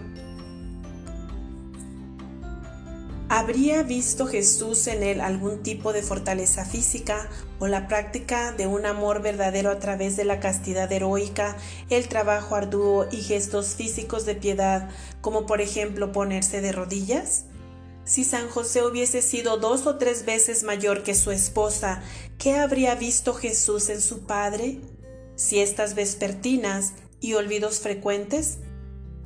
¿Habría 3.29 3.83
visto 3.83 4.27
Jesús 4.27 4.87
en 4.87 5.03
él 5.03 5.21
algún 5.21 5.62
tipo 5.62 5.92
de 5.92 6.01
fortaleza 6.01 6.64
física 6.64 7.29
o 7.59 7.66
la 7.66 7.88
práctica 7.88 8.53
de 8.53 8.69
un 8.69 8.87
amor 8.87 9.21
verdadero 9.21 9.71
a 9.71 9.81
través 9.81 10.16
de 10.16 10.25
la 10.25 10.38
castidad 10.38 10.90
heroica, 10.92 11.57
el 11.90 12.09
trabajo 12.09 12.55
arduo 12.55 13.07
y 13.11 13.16
gestos 13.16 13.75
físicos 13.75 14.25
de 14.27 14.37
piedad, 14.37 14.88
como 15.21 15.45
por 15.45 15.61
ejemplo 15.61 16.12
ponerse 16.12 16.61
de 16.61 16.71
rodillas? 16.71 17.46
Si 18.07 18.23
San 18.23 18.49
José 18.49 18.85
hubiese 18.85 19.21
sido 19.21 19.57
dos 19.57 19.85
o 19.88 19.97
tres 19.97 20.25
veces 20.25 20.62
mayor 20.62 21.03
que 21.03 21.16
su 21.16 21.33
esposa, 21.33 22.03
¿qué 22.38 22.55
habría 22.55 22.95
visto 22.95 23.35
Jesús 23.35 23.88
en 23.88 24.01
su 24.01 24.21
padre? 24.21 24.79
¿Siestas 25.35 25.97
vespertinas 25.97 26.92
y 27.21 27.35
olvidos 27.35 27.81
frecuentes? 27.81 28.59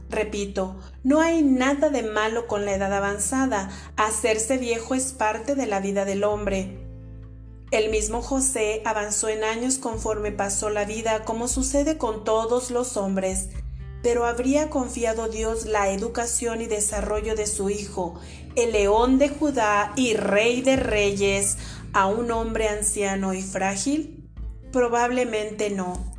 Repito, 0.09 0.79
no 1.05 1.21
hay 1.21 1.43
nada 1.43 1.91
de 1.91 2.03
malo 2.03 2.47
con 2.47 2.65
la 2.65 2.75
edad 2.75 2.93
avanzada. 2.95 3.71
Hacerse 3.97 4.57
viejo 4.57 4.95
es 4.95 5.13
parte 5.13 5.55
de 5.55 5.67
la 5.67 5.81
vida 5.81 6.07
del 6.07 6.25
hombre. 6.25 6.79
El 7.71 7.91
mismo 7.91 8.23
José 8.23 8.81
avanzó 8.87 9.29
en 9.29 9.45
años 9.45 9.77
conforme 9.77 10.33
pasó 10.33 10.71
la 10.71 10.87
vida, 10.87 11.25
como 11.25 11.49
sucede 11.49 11.99
con 11.99 12.25
todos 12.25 12.71
los 12.71 12.97
hombres. 12.97 13.51
Pero 14.03 14.25
habría 14.25 14.71
confiado 14.71 15.29
Dios 15.29 15.67
la 15.67 15.91
educación 15.91 16.63
y 16.63 16.67
desarrollo 16.67 17.35
de 17.35 17.47
su 17.47 17.71
hijo, 17.71 18.19
el 18.57 18.73
león 18.73 19.19
de 19.19 19.29
Judá 19.29 19.93
y 19.97 20.15
rey 20.15 20.63
de 20.63 20.77
reyes, 20.77 21.59
a 21.93 22.07
un 22.07 22.31
hombre 22.31 22.69
anciano 22.69 23.35
y 23.35 23.43
frágil? 23.43 24.31
Probablemente 24.73 25.71
no. 25.71 26.15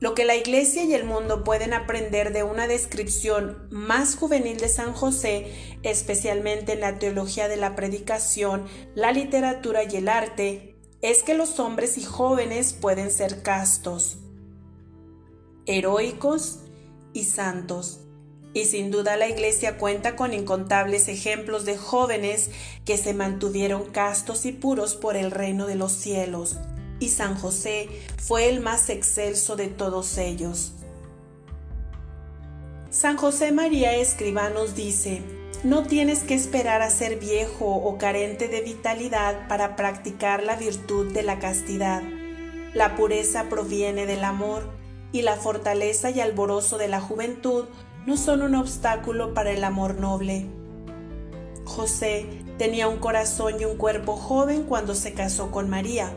Lo 0.00 0.14
que 0.14 0.24
la 0.24 0.36
Iglesia 0.36 0.84
y 0.84 0.94
el 0.94 1.04
mundo 1.04 1.42
pueden 1.42 1.74
aprender 1.74 2.32
de 2.32 2.44
una 2.44 2.68
descripción 2.68 3.66
más 3.70 4.14
juvenil 4.14 4.58
de 4.58 4.68
San 4.68 4.92
José, 4.92 5.52
especialmente 5.82 6.74
en 6.74 6.80
la 6.80 7.00
teología 7.00 7.48
de 7.48 7.56
la 7.56 7.74
predicación, 7.74 8.66
la 8.94 9.10
literatura 9.10 9.82
y 9.82 9.96
el 9.96 10.08
arte, 10.08 10.76
es 11.02 11.24
que 11.24 11.34
los 11.34 11.58
hombres 11.58 11.98
y 11.98 12.04
jóvenes 12.04 12.74
pueden 12.74 13.10
ser 13.10 13.42
castos, 13.42 14.18
heroicos 15.66 16.60
y 17.12 17.24
santos. 17.24 18.00
Y 18.54 18.64
sin 18.64 18.90
duda 18.90 19.16
la 19.16 19.28
Iglesia 19.28 19.78
cuenta 19.78 20.16
con 20.16 20.32
incontables 20.32 21.08
ejemplos 21.08 21.64
de 21.64 21.76
jóvenes 21.76 22.50
que 22.84 22.96
se 22.96 23.14
mantuvieron 23.14 23.90
castos 23.90 24.46
y 24.46 24.52
puros 24.52 24.96
por 24.96 25.16
el 25.16 25.30
reino 25.30 25.66
de 25.66 25.74
los 25.74 25.92
cielos 25.92 26.56
y 27.00 27.08
San 27.08 27.34
José 27.36 27.88
fue 28.18 28.48
el 28.48 28.60
más 28.60 28.90
excelso 28.90 29.56
de 29.56 29.68
todos 29.68 30.18
ellos. 30.18 30.72
San 32.90 33.16
José 33.16 33.52
María 33.52 33.94
Escribá 33.96 34.50
nos 34.50 34.74
dice, 34.74 35.22
no 35.62 35.84
tienes 35.84 36.20
que 36.20 36.34
esperar 36.34 36.82
a 36.82 36.90
ser 36.90 37.18
viejo 37.18 37.66
o 37.66 37.98
carente 37.98 38.48
de 38.48 38.60
vitalidad 38.60 39.48
para 39.48 39.76
practicar 39.76 40.42
la 40.42 40.56
virtud 40.56 41.12
de 41.12 41.22
la 41.22 41.38
castidad. 41.38 42.02
La 42.74 42.96
pureza 42.96 43.44
proviene 43.48 44.06
del 44.06 44.24
amor 44.24 44.68
y 45.12 45.22
la 45.22 45.36
fortaleza 45.36 46.10
y 46.10 46.20
alborozo 46.20 46.78
de 46.78 46.88
la 46.88 47.00
juventud 47.00 47.66
no 48.06 48.16
son 48.16 48.42
un 48.42 48.54
obstáculo 48.54 49.34
para 49.34 49.50
el 49.50 49.64
amor 49.64 49.96
noble. 49.96 50.46
José 51.64 52.26
tenía 52.56 52.88
un 52.88 52.98
corazón 52.98 53.60
y 53.60 53.64
un 53.64 53.76
cuerpo 53.76 54.16
joven 54.16 54.64
cuando 54.64 54.94
se 54.94 55.12
casó 55.12 55.50
con 55.50 55.68
María, 55.68 56.12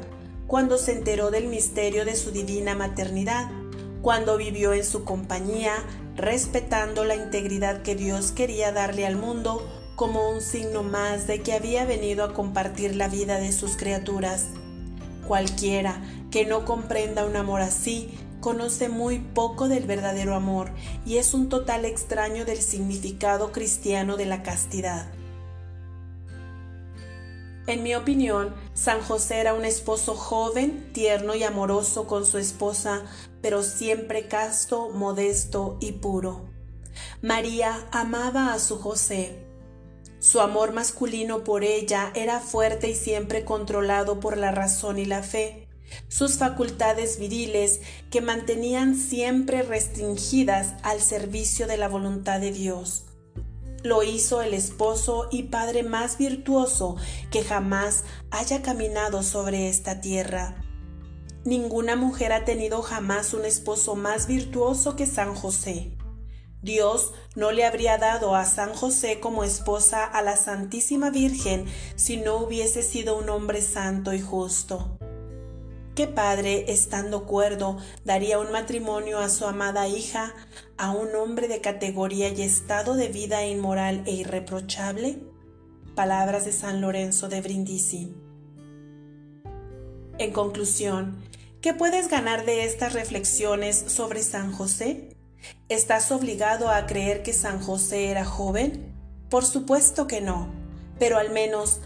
cuando 0.47 0.77
se 0.77 0.93
enteró 0.93 1.31
del 1.31 1.47
misterio 1.47 2.05
de 2.05 2.15
su 2.15 2.31
divina 2.31 2.75
maternidad, 2.75 3.49
cuando 4.01 4.37
vivió 4.37 4.73
en 4.73 4.83
su 4.83 5.03
compañía, 5.03 5.73
respetando 6.15 7.03
la 7.03 7.15
integridad 7.15 7.81
que 7.81 7.95
Dios 7.95 8.31
quería 8.31 8.71
darle 8.71 9.05
al 9.05 9.15
mundo 9.15 9.67
como 9.95 10.29
un 10.31 10.41
signo 10.41 10.83
más 10.83 11.27
de 11.27 11.41
que 11.41 11.53
había 11.53 11.85
venido 11.85 12.23
a 12.23 12.33
compartir 12.33 12.95
la 12.95 13.07
vida 13.07 13.37
de 13.37 13.51
sus 13.51 13.77
criaturas. 13.77 14.47
Cualquiera 15.27 16.01
que 16.31 16.45
no 16.45 16.65
comprenda 16.65 17.25
un 17.25 17.35
amor 17.35 17.61
así 17.61 18.17
conoce 18.41 18.89
muy 18.89 19.19
poco 19.19 19.69
del 19.69 19.85
verdadero 19.85 20.35
amor 20.35 20.71
y 21.05 21.17
es 21.17 21.33
un 21.33 21.47
total 21.47 21.85
extraño 21.85 22.43
del 22.43 22.61
significado 22.61 23.51
cristiano 23.51 24.17
de 24.17 24.25
la 24.25 24.43
castidad. 24.43 25.09
En 27.67 27.83
mi 27.83 27.95
opinión, 27.95 28.53
San 28.73 29.01
José 29.01 29.39
era 29.39 29.53
un 29.53 29.63
esposo 29.63 30.15
joven, 30.15 30.91
tierno 30.93 31.35
y 31.35 31.43
amoroso 31.43 32.07
con 32.07 32.25
su 32.25 32.37
esposa, 32.37 33.03
pero 33.41 33.63
siempre 33.63 34.27
casto, 34.27 34.89
modesto 34.89 35.77
y 35.79 35.93
puro. 35.93 36.49
María 37.21 37.87
amaba 37.91 38.53
a 38.53 38.59
su 38.59 38.79
José. 38.79 39.45
Su 40.19 40.41
amor 40.41 40.73
masculino 40.73 41.43
por 41.43 41.63
ella 41.63 42.11
era 42.15 42.39
fuerte 42.39 42.89
y 42.89 42.95
siempre 42.95 43.45
controlado 43.45 44.19
por 44.19 44.37
la 44.37 44.51
razón 44.51 44.97
y 44.97 45.05
la 45.05 45.23
fe. 45.23 45.60
Sus 46.07 46.37
facultades 46.37 47.19
viriles 47.19 47.81
que 48.09 48.21
mantenían 48.21 48.95
siempre 48.95 49.63
restringidas 49.63 50.73
al 50.83 51.01
servicio 51.01 51.67
de 51.67 51.77
la 51.77 51.87
voluntad 51.87 52.39
de 52.39 52.51
Dios. 52.51 53.05
Lo 53.83 54.03
hizo 54.03 54.41
el 54.41 54.53
esposo 54.53 55.27
y 55.31 55.43
padre 55.43 55.83
más 55.83 56.17
virtuoso 56.17 56.97
que 57.31 57.43
jamás 57.43 58.03
haya 58.29 58.61
caminado 58.61 59.23
sobre 59.23 59.69
esta 59.69 60.01
tierra. 60.01 60.63
Ninguna 61.43 61.95
mujer 61.95 62.33
ha 62.33 62.45
tenido 62.45 62.83
jamás 62.83 63.33
un 63.33 63.45
esposo 63.45 63.95
más 63.95 64.27
virtuoso 64.27 64.95
que 64.95 65.07
San 65.07 65.33
José. 65.33 65.97
Dios 66.61 67.13
no 67.35 67.51
le 67.51 67.65
habría 67.65 67.97
dado 67.97 68.35
a 68.35 68.45
San 68.45 68.75
José 68.75 69.19
como 69.19 69.43
esposa 69.43 70.05
a 70.05 70.21
la 70.21 70.37
Santísima 70.37 71.09
Virgen 71.09 71.65
si 71.95 72.17
no 72.17 72.37
hubiese 72.37 72.83
sido 72.83 73.17
un 73.17 73.29
hombre 73.29 73.63
santo 73.63 74.13
y 74.13 74.21
justo. 74.21 74.99
¿Qué 75.95 76.07
padre, 76.07 76.71
estando 76.71 77.25
cuerdo, 77.25 77.77
daría 78.05 78.39
un 78.39 78.49
matrimonio 78.49 79.19
a 79.19 79.27
su 79.27 79.45
amada 79.45 79.89
hija, 79.89 80.33
a 80.77 80.91
un 80.91 81.13
hombre 81.15 81.49
de 81.49 81.59
categoría 81.59 82.29
y 82.29 82.43
estado 82.43 82.95
de 82.95 83.09
vida 83.09 83.45
inmoral 83.45 84.01
e 84.05 84.11
irreprochable? 84.11 85.19
Palabras 85.93 86.45
de 86.45 86.53
San 86.53 86.79
Lorenzo 86.79 87.27
de 87.27 87.41
Brindisi. 87.41 88.15
En 90.17 90.31
conclusión, 90.31 91.17
¿qué 91.59 91.73
puedes 91.73 92.07
ganar 92.07 92.45
de 92.45 92.63
estas 92.63 92.93
reflexiones 92.93 93.75
sobre 93.75 94.23
San 94.23 94.53
José? 94.53 95.09
¿Estás 95.67 96.09
obligado 96.13 96.69
a 96.69 96.85
creer 96.85 97.21
que 97.21 97.33
San 97.33 97.59
José 97.59 98.11
era 98.11 98.23
joven? 98.23 98.95
Por 99.29 99.43
supuesto 99.43 100.07
que 100.07 100.21
no, 100.21 100.53
pero 100.99 101.17
al 101.17 101.31
menos 101.31 101.81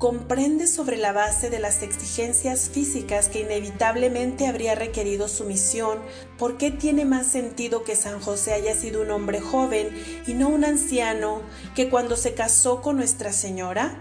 comprende 0.00 0.66
sobre 0.66 0.96
la 0.96 1.12
base 1.12 1.50
de 1.50 1.58
las 1.58 1.82
exigencias 1.82 2.70
físicas 2.70 3.28
que 3.28 3.40
inevitablemente 3.40 4.46
habría 4.46 4.74
requerido 4.74 5.28
su 5.28 5.44
misión 5.44 5.98
por 6.38 6.56
qué 6.56 6.70
tiene 6.70 7.04
más 7.04 7.26
sentido 7.26 7.84
que 7.84 7.94
San 7.94 8.18
José 8.18 8.54
haya 8.54 8.74
sido 8.74 9.02
un 9.02 9.10
hombre 9.10 9.42
joven 9.42 9.90
y 10.26 10.32
no 10.32 10.48
un 10.48 10.64
anciano 10.64 11.42
que 11.74 11.90
cuando 11.90 12.16
se 12.16 12.32
casó 12.32 12.80
con 12.80 12.96
Nuestra 12.96 13.30
Señora? 13.30 13.94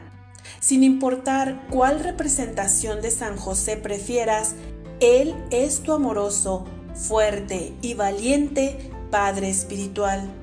Sin 0.62 0.84
importar 0.84 1.68
cuál 1.70 2.00
representación 2.00 3.02
de 3.02 3.12
San 3.12 3.36
José 3.36 3.76
prefieras, 3.76 4.56
Él 5.02 5.36
es 5.52 5.82
tu 5.82 5.92
amoroso, 5.92 6.64
fuerte 6.96 7.74
y 7.82 7.96
valiente 7.96 8.90
Padre 9.12 9.50
Espiritual. 9.50 10.34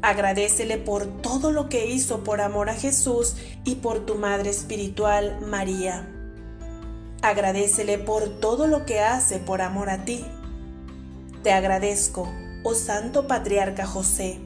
Agradecele 0.00 0.78
por 0.78 1.06
todo 1.20 1.50
lo 1.50 1.68
que 1.68 1.86
hizo 1.86 2.22
por 2.22 2.40
amor 2.40 2.70
a 2.70 2.74
Jesús 2.74 3.34
y 3.68 3.74
por 3.74 4.06
tu 4.06 4.14
Madre 4.14 4.48
Espiritual, 4.48 5.40
María. 5.46 6.08
Agradecele 7.20 7.98
por 7.98 8.40
todo 8.40 8.66
lo 8.66 8.86
que 8.86 9.00
hace 9.00 9.40
por 9.40 9.60
amor 9.60 9.90
a 9.90 10.06
ti. 10.06 10.24
Te 11.42 11.52
agradezco, 11.52 12.32
oh 12.64 12.74
Santo 12.74 13.26
Patriarca 13.26 13.84
José, 13.84 14.40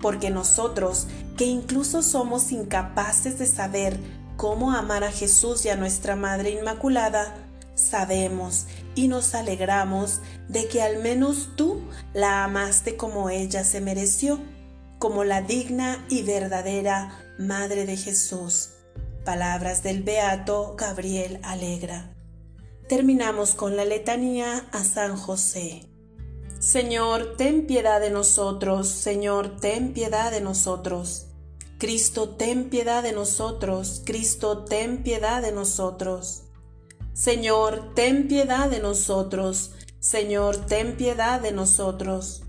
porque 0.00 0.30
nosotros, 0.30 1.06
que 1.36 1.44
incluso 1.44 2.02
somos 2.02 2.50
incapaces 2.50 3.38
de 3.38 3.46
saber 3.46 3.96
cómo 4.36 4.72
amar 4.72 5.04
a 5.04 5.12
Jesús 5.12 5.64
y 5.64 5.68
a 5.68 5.76
nuestra 5.76 6.16
Madre 6.16 6.50
Inmaculada, 6.50 7.32
sabemos 7.76 8.66
y 8.96 9.06
nos 9.06 9.36
alegramos 9.36 10.20
de 10.48 10.66
que 10.66 10.82
al 10.82 11.00
menos 11.00 11.50
tú 11.54 11.80
la 12.12 12.42
amaste 12.42 12.96
como 12.96 13.30
ella 13.30 13.62
se 13.62 13.80
mereció 13.80 14.40
como 14.98 15.22
la 15.22 15.42
digna 15.42 16.04
y 16.08 16.22
verdadera 16.22 17.23
Madre 17.38 17.84
de 17.84 17.96
Jesús. 17.96 18.70
Palabras 19.24 19.82
del 19.82 20.04
Beato 20.04 20.76
Gabriel 20.78 21.40
Alegra. 21.42 22.14
Terminamos 22.88 23.56
con 23.56 23.76
la 23.76 23.84
letanía 23.84 24.68
a 24.70 24.84
San 24.84 25.16
José. 25.16 25.82
Señor, 26.60 27.34
ten 27.36 27.66
piedad 27.66 28.00
de 28.00 28.10
nosotros, 28.10 28.86
Señor, 28.86 29.56
ten 29.60 29.92
piedad 29.92 30.30
de 30.30 30.42
nosotros. 30.42 31.26
Cristo, 31.78 32.28
ten 32.28 32.70
piedad 32.70 33.02
de 33.02 33.12
nosotros, 33.12 34.02
Cristo, 34.04 34.64
ten 34.64 35.02
piedad 35.02 35.42
de 35.42 35.50
nosotros. 35.50 36.44
Señor, 37.14 37.94
ten 37.96 38.28
piedad 38.28 38.70
de 38.70 38.78
nosotros, 38.78 39.72
Señor, 39.98 40.66
ten 40.66 40.96
piedad 40.96 41.40
de 41.40 41.50
nosotros. 41.50 42.42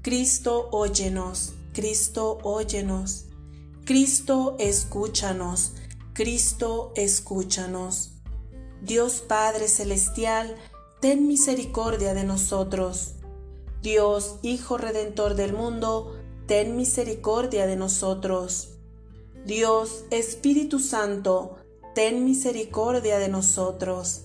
Cristo, 0.00 0.70
óyenos. 0.72 1.52
Cristo, 1.74 2.38
óyenos. 2.42 3.25
Cristo, 3.86 4.56
escúchanos. 4.58 5.74
Cristo, 6.12 6.92
escúchanos. 6.96 8.14
Dios 8.82 9.20
Padre 9.20 9.68
Celestial, 9.68 10.56
ten 11.00 11.28
misericordia 11.28 12.12
de 12.12 12.24
nosotros. 12.24 13.12
Dios 13.82 14.40
Hijo 14.42 14.76
Redentor 14.76 15.36
del 15.36 15.52
mundo, 15.52 16.18
ten 16.48 16.74
misericordia 16.74 17.68
de 17.68 17.76
nosotros. 17.76 18.70
Dios 19.44 20.02
Espíritu 20.10 20.80
Santo, 20.80 21.54
ten 21.94 22.24
misericordia 22.24 23.20
de 23.20 23.28
nosotros. 23.28 24.22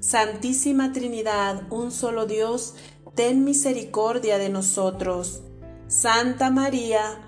Santísima 0.00 0.94
Trinidad, 0.94 1.70
un 1.70 1.92
solo 1.92 2.24
Dios, 2.24 2.74
ten 3.14 3.44
misericordia 3.44 4.38
de 4.38 4.48
nosotros. 4.48 5.42
Santa 5.88 6.48
María, 6.48 7.27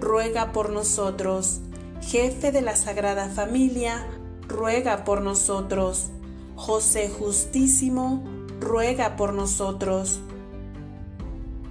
ruega 0.00 0.52
por 0.52 0.70
nosotros. 0.70 1.60
Jefe 2.00 2.52
de 2.52 2.62
la 2.62 2.76
Sagrada 2.76 3.28
Familia, 3.28 4.06
ruega 4.48 5.04
por 5.04 5.22
nosotros. 5.22 6.10
José 6.56 7.08
Justísimo, 7.08 8.22
ruega 8.60 9.16
por 9.16 9.32
nosotros. 9.32 10.20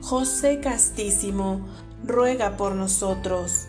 José 0.01 0.59
Castísimo, 0.59 1.65
ruega 2.05 2.57
por 2.57 2.75
nosotros. 2.75 3.67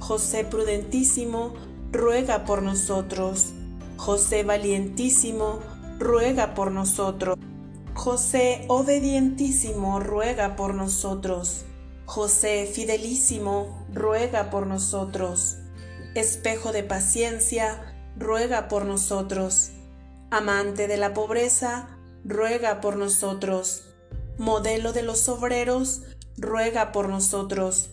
José 0.00 0.44
Prudentísimo, 0.44 1.54
ruega 1.92 2.44
por 2.44 2.62
nosotros. 2.62 3.52
José 3.96 4.42
Valientísimo, 4.42 5.60
ruega 5.98 6.54
por 6.54 6.72
nosotros. 6.72 7.38
José 7.94 8.64
Obedientísimo, 8.68 10.00
ruega 10.00 10.56
por 10.56 10.74
nosotros. 10.74 11.64
José 12.08 12.64
Fidelísimo, 12.64 13.86
ruega 13.92 14.48
por 14.48 14.66
nosotros. 14.66 15.58
Espejo 16.14 16.72
de 16.72 16.82
paciencia, 16.82 17.94
ruega 18.16 18.66
por 18.66 18.86
nosotros. 18.86 19.72
Amante 20.30 20.88
de 20.88 20.96
la 20.96 21.12
pobreza, 21.12 21.98
ruega 22.24 22.80
por 22.80 22.96
nosotros. 22.96 23.82
Modelo 24.38 24.94
de 24.94 25.02
los 25.02 25.28
obreros, 25.28 26.00
ruega 26.38 26.92
por 26.92 27.10
nosotros. 27.10 27.90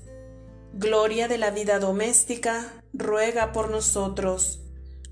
Gloria 0.72 1.28
de 1.28 1.38
la 1.38 1.52
vida 1.52 1.80
doméstica, 1.80 2.72
ruega 2.94 3.52
por 3.52 3.70
nosotros. 3.70 4.62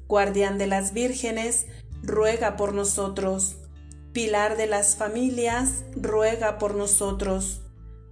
Guardián 0.08 0.58
de 0.58 0.68
las 0.68 0.94
vírgenes, 0.94 1.66
ruega 2.04 2.56
por 2.56 2.74
nosotros. 2.74 3.58
Pilar 4.14 4.56
de 4.56 4.68
las 4.68 4.96
familias, 4.96 5.84
ruega 5.94 6.58
por 6.58 6.76
nosotros. 6.76 7.63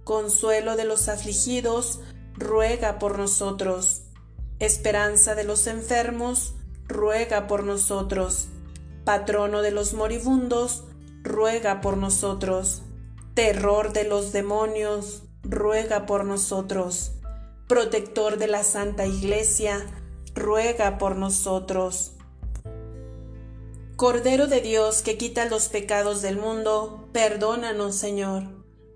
Consuelo 0.04 0.76
de 0.76 0.84
los 0.84 1.08
afligidos, 1.08 2.00
ruega 2.34 2.98
por 2.98 3.18
nosotros. 3.18 4.02
Esperanza 4.58 5.34
de 5.34 5.44
los 5.44 5.66
enfermos, 5.66 6.54
ruega 6.86 7.46
por 7.46 7.64
nosotros. 7.64 8.48
Patrono 9.04 9.62
de 9.62 9.70
los 9.70 9.94
moribundos, 9.94 10.84
ruega 11.22 11.80
por 11.80 11.96
nosotros. 11.96 12.82
Terror 13.34 13.92
de 13.92 14.04
los 14.04 14.32
demonios, 14.32 15.22
ruega 15.42 16.06
por 16.06 16.24
nosotros. 16.24 17.12
Protector 17.68 18.38
de 18.38 18.48
la 18.48 18.64
Santa 18.64 19.06
Iglesia, 19.06 19.86
ruega 20.34 20.98
por 20.98 21.16
nosotros. 21.16 22.12
Cordero 23.96 24.48
de 24.48 24.60
Dios 24.60 25.02
que 25.02 25.16
quita 25.16 25.44
los 25.46 25.68
pecados 25.68 26.22
del 26.22 26.36
mundo, 26.36 27.08
perdónanos, 27.12 27.94
Señor. 27.94 28.61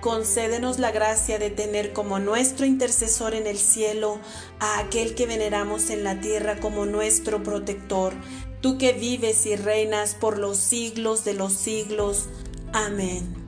concédenos 0.00 0.78
la 0.78 0.90
gracia 0.90 1.38
de 1.38 1.50
tener 1.50 1.92
como 1.92 2.18
nuestro 2.18 2.66
intercesor 2.66 3.34
en 3.34 3.46
el 3.46 3.58
cielo 3.58 4.18
a 4.60 4.78
aquel 4.78 5.14
que 5.14 5.26
veneramos 5.26 5.90
en 5.90 6.04
la 6.04 6.20
tierra 6.20 6.56
como 6.60 6.86
nuestro 6.86 7.42
protector, 7.42 8.14
tú 8.60 8.78
que 8.78 8.92
vives 8.92 9.46
y 9.46 9.56
reinas 9.56 10.14
por 10.14 10.38
los 10.38 10.58
siglos 10.58 11.24
de 11.24 11.34
los 11.34 11.52
siglos. 11.52 12.28
Amén. 12.72 13.46